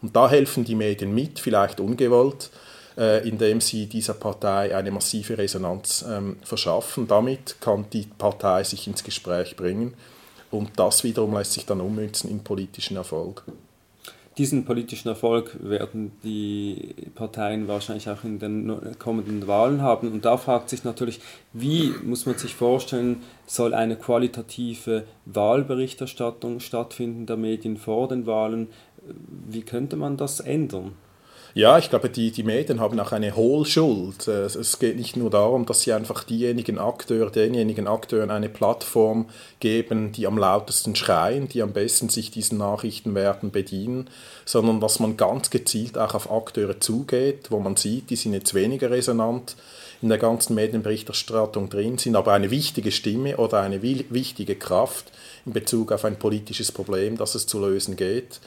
Und 0.00 0.16
da 0.16 0.30
helfen 0.30 0.64
die 0.64 0.74
Medien 0.74 1.14
mit, 1.14 1.38
vielleicht 1.38 1.80
ungewollt, 1.80 2.50
äh, 2.96 3.28
indem 3.28 3.60
sie 3.60 3.86
dieser 3.86 4.14
Partei 4.14 4.74
eine 4.74 4.90
massive 4.90 5.36
Resonanz 5.36 6.04
ähm, 6.08 6.36
verschaffen. 6.42 7.06
Damit 7.06 7.56
kann 7.60 7.86
die 7.92 8.06
Partei 8.16 8.64
sich 8.64 8.86
ins 8.86 9.04
Gespräch 9.04 9.56
bringen 9.56 9.94
und 10.50 10.70
das 10.76 11.04
wiederum 11.04 11.34
lässt 11.34 11.52
sich 11.52 11.66
dann 11.66 11.80
ummünzen 11.80 12.30
in 12.30 12.42
politischen 12.42 12.96
Erfolg. 12.96 13.44
Diesen 14.38 14.64
politischen 14.64 15.08
Erfolg 15.08 15.56
werden 15.60 16.12
die 16.22 16.94
Parteien 17.16 17.66
wahrscheinlich 17.66 18.08
auch 18.08 18.22
in 18.22 18.38
den 18.38 18.96
kommenden 19.00 19.48
Wahlen 19.48 19.82
haben. 19.82 20.12
Und 20.12 20.24
da 20.24 20.36
fragt 20.36 20.70
sich 20.70 20.84
natürlich, 20.84 21.20
wie 21.52 21.92
muss 22.04 22.24
man 22.24 22.38
sich 22.38 22.54
vorstellen, 22.54 23.22
soll 23.46 23.74
eine 23.74 23.96
qualitative 23.96 25.04
Wahlberichterstattung 25.24 26.60
stattfinden 26.60 27.26
der 27.26 27.36
Medien 27.36 27.76
vor 27.76 28.06
den 28.06 28.26
Wahlen? 28.26 28.68
Wie 29.48 29.62
könnte 29.62 29.96
man 29.96 30.16
das 30.16 30.38
ändern? 30.38 30.92
Ja, 31.58 31.76
ich 31.76 31.90
glaube, 31.90 32.08
die, 32.08 32.30
die 32.30 32.44
Medien 32.44 32.78
haben 32.78 33.00
auch 33.00 33.10
eine 33.10 33.34
Hohlschuld. 33.34 34.28
Äh, 34.28 34.44
es 34.44 34.78
geht 34.78 34.96
nicht 34.96 35.16
nur 35.16 35.28
darum, 35.28 35.66
dass 35.66 35.80
sie 35.80 35.92
einfach 35.92 36.22
diejenigen 36.22 36.78
Akteure, 36.78 37.30
denjenigen 37.30 37.88
Akteuren 37.88 38.30
eine 38.30 38.48
Plattform 38.48 39.28
geben, 39.58 40.12
die 40.12 40.28
am 40.28 40.38
lautesten 40.38 40.94
schreien, 40.94 41.48
die 41.48 41.60
am 41.62 41.72
besten 41.72 42.10
sich 42.10 42.30
diesen 42.30 42.58
Nachrichtenwerten 42.58 43.50
bedienen, 43.50 44.08
sondern 44.44 44.78
dass 44.80 45.00
man 45.00 45.16
ganz 45.16 45.50
gezielt 45.50 45.98
auch 45.98 46.14
auf 46.14 46.30
Akteure 46.30 46.78
zugeht, 46.78 47.50
wo 47.50 47.58
man 47.58 47.74
sieht, 47.74 48.10
die 48.10 48.16
sind 48.16 48.34
jetzt 48.34 48.54
weniger 48.54 48.92
resonant 48.92 49.56
in 50.00 50.10
der 50.10 50.18
ganzen 50.18 50.54
Medienberichterstattung 50.54 51.70
drin, 51.70 51.98
sind 51.98 52.14
aber 52.14 52.34
eine 52.34 52.52
wichtige 52.52 52.92
Stimme 52.92 53.36
oder 53.36 53.62
eine 53.62 53.82
wichtige 53.82 54.54
Kraft 54.54 55.10
in 55.44 55.54
Bezug 55.54 55.90
auf 55.90 56.04
ein 56.04 56.20
politisches 56.20 56.70
Problem, 56.70 57.16
das 57.16 57.34
es 57.34 57.48
zu 57.48 57.58
lösen 57.58 57.96
geht. 57.96 58.38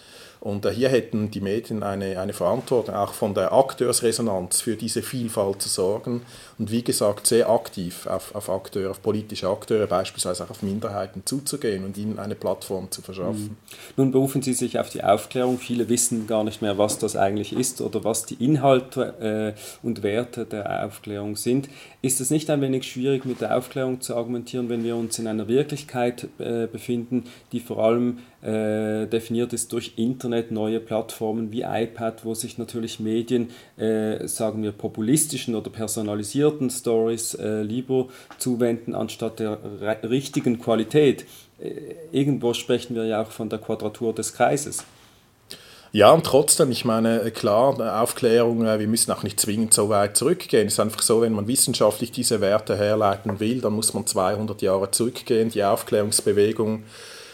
Und 0.41 0.65
äh, 0.65 0.71
hier 0.71 0.89
hätten 0.89 1.29
die 1.29 1.39
Medien 1.39 1.83
eine, 1.83 2.19
eine 2.19 2.33
Verantwortung, 2.33 2.95
auch 2.95 3.13
von 3.13 3.35
der 3.35 3.53
Akteursresonanz 3.53 4.61
für 4.61 4.75
diese 4.75 5.03
Vielfalt 5.03 5.61
zu 5.61 5.69
sorgen 5.69 6.23
und 6.57 6.71
wie 6.71 6.83
gesagt 6.83 7.27
sehr 7.27 7.47
aktiv 7.47 8.07
auf, 8.07 8.33
auf 8.33 8.49
Akteure, 8.49 8.89
auf 8.89 9.03
politische 9.03 9.47
Akteure, 9.47 9.85
beispielsweise 9.85 10.43
auch 10.43 10.49
auf 10.49 10.63
Minderheiten 10.63 11.21
zuzugehen 11.25 11.85
und 11.85 11.95
ihnen 11.95 12.17
eine 12.17 12.33
Plattform 12.33 12.89
zu 12.89 13.03
verschaffen. 13.03 13.43
Mhm. 13.43 13.57
Nun 13.97 14.11
berufen 14.11 14.41
Sie 14.41 14.53
sich 14.53 14.79
auf 14.79 14.89
die 14.89 15.03
Aufklärung. 15.03 15.59
Viele 15.59 15.89
wissen 15.89 16.25
gar 16.25 16.43
nicht 16.43 16.63
mehr, 16.63 16.79
was 16.79 16.97
das 16.97 17.15
eigentlich 17.15 17.53
ist 17.53 17.79
oder 17.79 18.03
was 18.03 18.25
die 18.25 18.43
Inhalte 18.43 19.55
äh, 19.55 19.85
und 19.85 20.01
Werte 20.01 20.45
der 20.45 20.85
Aufklärung 20.85 21.35
sind. 21.35 21.69
Ist 22.01 22.19
es 22.19 22.31
nicht 22.31 22.49
ein 22.49 22.61
wenig 22.61 22.83
schwierig, 22.83 23.25
mit 23.25 23.41
der 23.41 23.55
Aufklärung 23.55 24.01
zu 24.01 24.15
argumentieren, 24.15 24.69
wenn 24.69 24.83
wir 24.83 24.95
uns 24.95 25.19
in 25.19 25.27
einer 25.27 25.47
Wirklichkeit 25.47 26.27
äh, 26.39 26.65
befinden, 26.65 27.25
die 27.51 27.59
vor 27.59 27.77
allem 27.77 28.17
äh, 28.41 29.05
definiert 29.05 29.53
ist 29.53 29.71
durch 29.71 29.93
Internet, 29.97 30.30
neue 30.51 30.79
Plattformen 30.79 31.51
wie 31.51 31.61
iPad, 31.61 32.25
wo 32.25 32.33
sich 32.33 32.57
natürlich 32.57 32.99
Medien, 32.99 33.49
äh, 33.77 34.27
sagen 34.27 34.63
wir, 34.63 34.71
populistischen 34.71 35.55
oder 35.55 35.69
personalisierten 35.69 36.69
Stories 36.69 37.33
äh, 37.35 37.61
lieber 37.61 38.07
zuwenden, 38.37 38.95
anstatt 38.95 39.39
der 39.39 39.59
richtigen 40.03 40.59
Qualität. 40.59 41.25
Äh, 41.59 41.95
irgendwo 42.11 42.53
sprechen 42.53 42.95
wir 42.95 43.05
ja 43.05 43.21
auch 43.21 43.31
von 43.31 43.49
der 43.49 43.59
Quadratur 43.59 44.13
des 44.13 44.33
Kreises. 44.33 44.83
Ja, 45.93 46.11
und 46.11 46.25
trotzdem, 46.25 46.71
ich 46.71 46.85
meine, 46.85 47.31
klar, 47.31 48.01
Aufklärung, 48.01 48.65
äh, 48.65 48.79
wir 48.79 48.87
müssen 48.87 49.11
auch 49.11 49.23
nicht 49.23 49.39
zwingend 49.39 49.73
so 49.73 49.89
weit 49.89 50.15
zurückgehen. 50.15 50.67
Es 50.67 50.73
ist 50.73 50.79
einfach 50.79 51.01
so, 51.01 51.21
wenn 51.21 51.33
man 51.33 51.47
wissenschaftlich 51.47 52.11
diese 52.11 52.39
Werte 52.39 52.77
herleiten 52.77 53.41
will, 53.41 53.59
dann 53.59 53.73
muss 53.73 53.93
man 53.93 54.07
200 54.07 54.61
Jahre 54.61 54.89
zurückgehen. 54.91 55.49
Die 55.49 55.63
Aufklärungsbewegung 55.63 56.83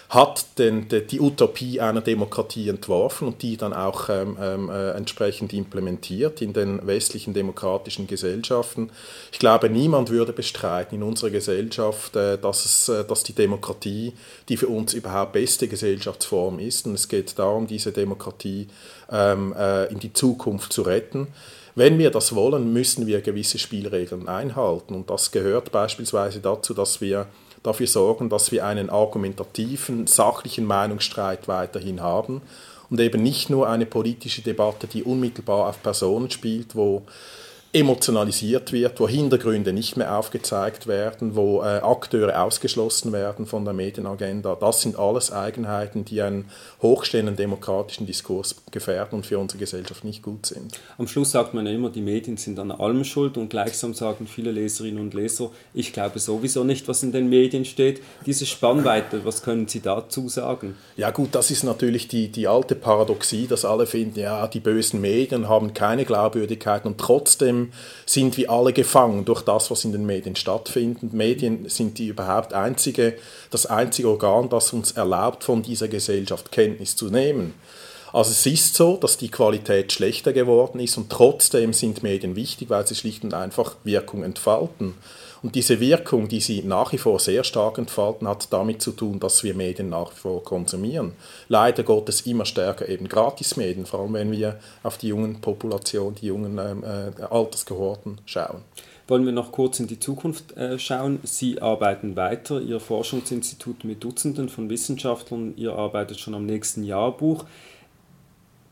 hat 0.10 0.58
den, 0.58 0.88
de, 0.88 1.06
die 1.06 1.20
Utopie 1.20 1.82
einer 1.82 2.00
Demokratie 2.00 2.70
entworfen 2.70 3.28
und 3.28 3.42
die 3.42 3.58
dann 3.58 3.74
auch 3.74 4.08
ähm, 4.08 4.38
ähm, 4.42 4.70
äh, 4.70 4.92
entsprechend 4.92 5.52
implementiert 5.52 6.42
in 6.42 6.54
den 6.54 6.86
westlichen 6.88 7.34
demokratischen 7.34 8.08
Gesellschaften. 8.08 8.90
Ich 9.34 9.40
glaube, 9.40 9.70
niemand 9.70 10.10
würde 10.10 10.32
bestreiten 10.32 10.96
in 10.96 11.04
unserer 11.04 11.30
Gesellschaft, 11.30 12.16
äh, 12.16 12.38
dass, 12.38 12.64
es, 12.64 12.88
äh, 12.88 13.04
dass 13.04 13.24
die 13.24 13.34
Demokratie 13.34 14.14
die 14.48 14.56
für 14.56 14.68
uns 14.68 14.94
überhaupt 14.94 15.34
beste 15.34 15.68
Gesellschaftsform 15.68 16.60
ist. 16.60 16.86
Und 16.86 16.94
es 16.94 17.10
geht 17.10 17.38
darum, 17.38 17.68
diese 17.68 17.92
Demokratie 17.92 18.70
ähm, 19.12 19.54
äh, 19.58 19.92
in 19.92 20.00
die 20.00 20.14
Zukunft 20.14 20.72
zu 20.72 20.84
retten. 20.84 21.28
Wenn 21.76 22.00
wir 22.00 22.12
das 22.12 22.34
wollen, 22.34 22.72
müssen 22.72 23.08
wir 23.08 23.22
gewisse 23.22 23.60
Spielregeln 23.60 24.30
einhalten. 24.30 24.96
Und 24.96 25.10
das 25.10 25.32
gehört 25.32 25.72
beispielsweise 25.72 26.40
dazu, 26.40 26.74
dass 26.74 27.02
wir 27.02 27.28
dafür 27.68 27.88
sorgen, 27.88 28.30
dass 28.30 28.52
wir 28.52 28.66
einen 28.66 28.90
argumentativen, 28.90 30.08
sachlichen 30.08 30.66
Meinungsstreit 30.66 31.48
weiterhin 31.48 32.02
haben 32.02 32.42
und 32.90 33.00
eben 33.00 33.22
nicht 33.22 33.50
nur 33.50 33.70
eine 33.70 33.86
politische 33.86 34.42
Debatte, 34.42 34.88
die 34.88 35.04
unmittelbar 35.04 35.70
auf 35.70 35.84
Personen 35.84 36.32
spielt, 36.32 36.76
wo 36.76 37.04
emotionalisiert 37.74 38.72
wird, 38.72 39.00
wo 39.00 39.08
Hintergründe 39.08 39.74
nicht 39.74 39.98
mehr 39.98 40.18
aufgezeigt 40.18 40.88
werden, 40.88 41.36
wo 41.36 41.62
äh, 41.62 41.80
Akteure 41.82 42.42
ausgeschlossen 42.42 43.12
werden 43.12 43.46
von 43.46 43.66
der 43.66 43.74
Medienagenda. 43.74 44.56
Das 44.56 44.82
sind 44.82 44.98
alles 44.98 45.32
Eigenheiten, 45.32 46.06
die 46.06 46.22
einen 46.22 46.46
hochstehenden 46.82 47.36
demokratischen 47.36 48.08
Diskurs 48.08 48.56
gefährden 48.72 49.18
und 49.18 49.26
für 49.26 49.38
unsere 49.38 49.60
Gesellschaft 49.60 50.06
nicht 50.06 50.24
gut 50.24 50.46
sind. 50.46 50.80
Am 50.98 51.08
Schluss 51.08 51.32
sagt 51.32 51.54
man 51.54 51.66
ja 51.66 51.74
immer, 51.74 51.90
die 51.90 52.02
Medien 52.02 52.38
sind 52.38 52.58
an 52.60 52.72
allem 52.72 53.04
schuld 53.04 53.38
und 53.38 53.50
gleichsam 53.50 53.94
sagen 53.94 54.28
viele 54.28 54.52
Leserinnen 54.52 55.02
und 55.02 55.14
Leser, 55.14 55.52
ich 55.74 55.92
glaube 55.92 56.20
sowieso 56.20 56.64
nicht, 56.64 56.88
was 56.88 57.04
in 57.04 57.12
den 57.12 57.30
Medien 57.30 57.66
steht. 57.66 58.02
Diese 58.26 58.46
Spannweite, 58.46 59.26
was 59.26 59.44
können 59.44 59.68
Sie 59.68 59.82
dazu 59.82 60.30
sagen? 60.30 60.76
Ja 60.96 61.12
gut, 61.12 61.30
das 61.34 61.52
ist 61.52 61.64
natürlich 61.64 62.08
die, 62.08 62.30
die 62.30 62.48
alte 62.48 62.76
Paradoxie, 62.76 63.46
dass 63.48 63.66
alle 63.66 63.86
finden, 63.86 64.20
ja, 64.20 64.48
die 64.48 64.62
bösen 64.62 65.02
Medien 65.02 65.50
haben 65.50 65.74
keine 65.74 66.06
Glaubwürdigkeit 66.06 66.86
und 66.86 66.98
trotzdem 66.98 67.57
sind 68.06 68.38
wir 68.38 68.50
alle 68.50 68.74
gefangen 68.74 69.26
durch 69.26 69.42
das, 69.42 69.70
was 69.72 69.86
in 69.86 69.92
den 69.92 70.06
Medien 70.06 70.36
stattfindet. 70.36 71.14
Medien 71.14 71.70
sind 71.70 71.98
die 71.98 72.08
überhaupt 72.08 72.54
einzige, 72.54 73.16
das 73.50 73.66
einzige 73.66 74.10
Organ, 74.10 74.50
das 74.50 74.74
uns 74.74 74.92
erlaubt, 74.92 75.44
von 75.44 75.64
dieser 75.64 75.88
Gesellschaft 75.88 76.52
Kenntnis 76.52 76.96
zu 76.96 77.10
nehmen. 77.10 77.54
Also 78.14 78.32
es 78.32 78.46
ist 78.46 78.76
so, 78.76 78.98
dass 78.98 79.18
die 79.18 79.30
Qualität 79.30 79.92
schlechter 79.92 80.34
geworden 80.34 80.80
ist 80.80 80.98
und 80.98 81.10
trotzdem 81.10 81.74
sind 81.74 82.04
Medien 82.04 82.36
wichtig, 82.36 82.70
weil 82.70 82.88
sie 82.88 82.96
schlicht 82.96 83.24
und 83.24 83.34
einfach 83.34 83.76
Wirkung 83.84 84.24
entfalten. 84.24 84.96
Und 85.48 85.56
diese 85.56 85.80
Wirkung, 85.80 86.28
die 86.28 86.42
sie 86.42 86.62
nach 86.62 86.92
wie 86.92 86.98
vor 86.98 87.22
sehr 87.22 87.42
stark 87.46 87.78
entfalten, 87.78 88.28
hat 88.28 88.52
damit 88.52 88.82
zu 88.82 88.92
tun, 88.92 89.18
dass 89.22 89.46
wir 89.46 89.54
Medien 89.54 89.88
nach 89.88 90.12
wie 90.12 90.18
vor 90.18 90.44
konsumieren. 90.44 91.14
Leider 91.48 91.84
Gottes 91.84 92.20
immer 92.28 92.44
stärker 92.44 92.90
eben 92.90 93.08
Gratismedien, 93.08 93.86
vor 93.86 94.02
allem 94.02 94.14
wenn 94.16 94.32
wir 94.34 94.60
auf 94.84 94.98
die 94.98 95.08
jungen 95.08 95.40
Population, 95.40 96.16
die 96.16 96.26
jungen 96.26 96.58
ähm, 96.58 96.84
äh, 96.84 97.24
Altersgehorten 97.24 98.18
schauen. 98.26 98.58
Wollen 99.08 99.24
wir 99.24 99.32
noch 99.32 99.54
kurz 99.54 99.80
in 99.80 99.88
die 99.88 100.02
Zukunft 100.02 100.58
äh, 100.58 100.78
schauen? 100.78 101.20
Sie 101.24 101.62
arbeiten 101.62 102.18
weiter, 102.18 102.60
Ihr 102.60 102.82
Forschungsinstitut 102.82 103.86
mit 103.86 104.04
Dutzenden 104.04 104.50
von 104.50 104.70
Wissenschaftlern, 104.70 105.54
ihr 105.56 105.72
arbeitet 105.72 106.20
schon 106.20 106.36
am 106.36 106.46
nächsten 106.46 106.84
Jahrbuch 106.84 107.46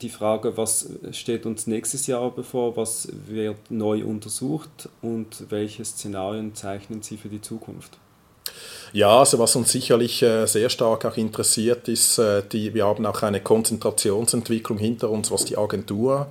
die 0.06 0.10
Frage, 0.10 0.56
was 0.56 0.88
steht 1.12 1.46
uns 1.46 1.68
nächstes 1.68 2.08
Jahr 2.08 2.30
bevor, 2.32 2.78
was 2.78 3.08
wird 3.28 3.58
neu 3.70 4.06
untersucht 4.06 4.90
und 5.02 5.50
welche 5.50 5.84
Szenarien 5.84 6.54
zeichnen 6.54 7.02
Sie 7.02 7.18
für 7.18 7.30
die 7.30 7.42
Zukunft? 7.42 7.98
Ja, 8.94 9.20
also 9.20 9.40
was 9.40 9.56
uns 9.56 9.72
sicherlich 9.72 10.22
äh, 10.22 10.46
sehr 10.46 10.70
stark 10.70 11.06
auch 11.06 11.18
interessiert, 11.18 11.88
ist, 11.88 12.20
äh, 12.20 12.44
die, 12.52 12.74
wir 12.74 12.86
haben 12.86 13.06
auch 13.06 13.24
eine 13.24 13.42
Konzentrationsentwicklung 13.42 14.78
hinter 14.78 15.10
uns, 15.10 15.32
was 15.32 15.46
die 15.46 15.58
Agentur, 15.58 16.28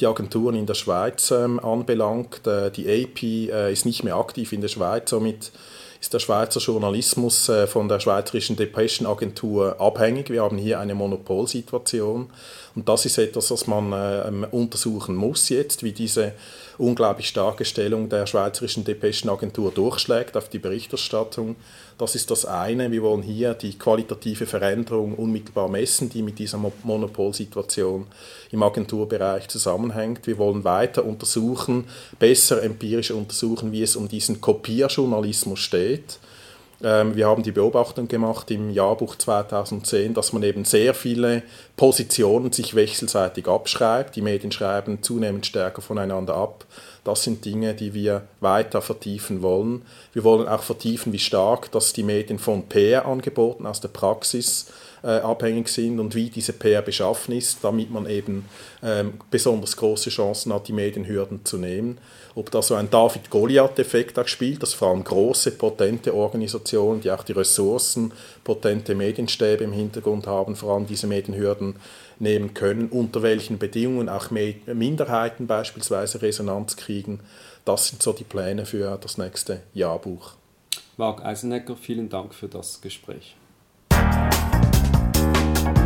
die 0.00 0.06
Agenturen 0.06 0.56
in 0.56 0.66
der 0.66 0.74
Schweiz 0.74 1.30
ähm, 1.30 1.60
anbelangt. 1.60 2.46
Äh, 2.46 2.70
die 2.70 2.88
AP 2.88 3.70
ist 3.70 3.86
nicht 3.86 4.02
mehr 4.02 4.16
aktiv 4.16 4.52
in 4.52 4.60
der 4.60 4.68
Schweiz, 4.68 5.10
somit 5.10 5.52
ist 6.00 6.12
der 6.12 6.18
Schweizer 6.18 6.58
Journalismus 6.58 7.48
von 7.68 7.88
der 7.88 8.00
Schweizerischen 8.00 8.56
Depression-Agentur 8.56 9.80
abhängig. 9.80 10.30
Wir 10.30 10.42
haben 10.42 10.58
hier 10.58 10.80
eine 10.80 10.96
Monopolsituation 10.96 12.28
und 12.74 12.88
das 12.88 13.04
ist 13.04 13.18
etwas, 13.18 13.50
was 13.50 13.66
man 13.66 13.92
äh, 13.92 14.46
untersuchen 14.50 15.14
muss 15.14 15.48
jetzt, 15.50 15.82
wie 15.82 15.92
diese 15.92 16.32
unglaublich 16.78 17.28
starke 17.28 17.64
Stellung 17.64 18.08
der 18.08 18.26
Schweizerischen 18.26 18.84
Depression-Agentur 18.84 19.70
durchschlägt 19.72 20.36
auf 20.36 20.48
die 20.48 20.58
Berichterstattung. 20.58 21.56
Das 21.98 22.14
ist 22.14 22.30
das 22.30 22.46
eine. 22.46 22.90
Wir 22.90 23.02
wollen 23.02 23.22
hier 23.22 23.54
die 23.54 23.78
qualitative 23.78 24.46
Veränderung 24.46 25.14
unmittelbar 25.14 25.68
messen, 25.68 26.08
die 26.08 26.22
mit 26.22 26.38
dieser 26.38 26.58
Monopolsituation 26.82 28.06
im 28.50 28.62
Agenturbereich 28.62 29.48
zusammenhängt. 29.48 30.26
Wir 30.26 30.38
wollen 30.38 30.64
weiter 30.64 31.04
untersuchen, 31.04 31.84
besser 32.18 32.62
empirisch 32.62 33.10
untersuchen, 33.10 33.70
wie 33.70 33.82
es 33.82 33.96
um 33.96 34.08
diesen 34.08 34.40
Kopierjournalismus 34.40 35.60
steht. 35.60 36.18
Ähm, 36.82 37.14
wir 37.14 37.26
haben 37.26 37.42
die 37.42 37.52
Beobachtung 37.52 38.08
gemacht 38.08 38.50
im 38.50 38.70
Jahrbuch 38.70 39.16
2010, 39.16 40.14
dass 40.14 40.32
man 40.32 40.42
eben 40.42 40.64
sehr 40.64 40.94
viele 40.94 41.42
Positionen 41.76 42.52
sich 42.52 42.74
wechselseitig 42.74 43.46
abschreibt. 43.46 44.16
Die 44.16 44.22
Medien 44.22 44.50
schreiben 44.50 45.02
zunehmend 45.02 45.46
stärker 45.46 45.82
voneinander 45.82 46.34
ab. 46.34 46.64
Das 47.04 47.22
sind 47.22 47.44
Dinge, 47.44 47.74
die 47.74 47.94
wir 47.94 48.22
weiter 48.40 48.82
vertiefen 48.82 49.42
wollen. 49.42 49.82
Wir 50.12 50.24
wollen 50.24 50.48
auch 50.48 50.62
vertiefen, 50.62 51.12
wie 51.12 51.18
stark 51.18 51.70
dass 51.72 51.92
die 51.92 52.04
Medien 52.04 52.38
von 52.38 52.68
PR-Angeboten 52.68 53.66
aus 53.66 53.80
der 53.80 53.88
Praxis 53.88 54.66
äh, 55.02 55.18
abhängig 55.18 55.68
sind 55.68 55.98
und 55.98 56.14
wie 56.14 56.30
diese 56.30 56.52
PR 56.52 56.82
beschaffen 56.82 57.34
ist, 57.34 57.58
damit 57.62 57.90
man 57.90 58.06
eben 58.06 58.44
ähm, 58.82 59.14
besonders 59.30 59.76
große 59.76 60.10
Chancen 60.10 60.52
hat, 60.52 60.68
die 60.68 60.72
Medienhürden 60.72 61.44
zu 61.44 61.58
nehmen. 61.58 61.98
Ob 62.34 62.50
da 62.50 62.62
so 62.62 62.74
ein 62.74 62.88
David-Goliath-Effekt 62.88 64.18
auch 64.18 64.28
spielt, 64.28 64.62
dass 64.62 64.74
vor 64.74 64.88
allem 64.88 65.04
große, 65.04 65.50
potente 65.52 66.14
Organisationen, 66.14 67.00
die 67.00 67.10
auch 67.10 67.24
die 67.24 67.32
Ressourcen, 67.32 68.12
potente 68.42 68.94
Medienstäbe 68.94 69.64
im 69.64 69.72
Hintergrund 69.72 70.26
haben, 70.26 70.56
vor 70.56 70.74
allem 70.74 70.86
diese 70.86 71.06
Medienhürden 71.06 71.76
nehmen 72.18 72.54
können, 72.54 72.88
unter 72.88 73.22
welchen 73.22 73.58
Bedingungen 73.58 74.08
auch 74.08 74.30
Minderheiten 74.30 75.46
beispielsweise 75.46 76.22
Resonanz 76.22 76.76
kriegen. 76.76 77.20
Das 77.64 77.88
sind 77.88 78.02
so 78.02 78.12
die 78.12 78.24
Pläne 78.24 78.64
für 78.64 78.98
das 79.00 79.18
nächste 79.18 79.60
Jahrbuch. 79.74 80.32
Marc 80.96 81.24
Eisenecker, 81.24 81.76
vielen 81.76 82.08
Dank 82.08 82.34
für 82.34 82.48
das 82.48 82.80
Gespräch. 82.80 83.36
you 85.42 85.81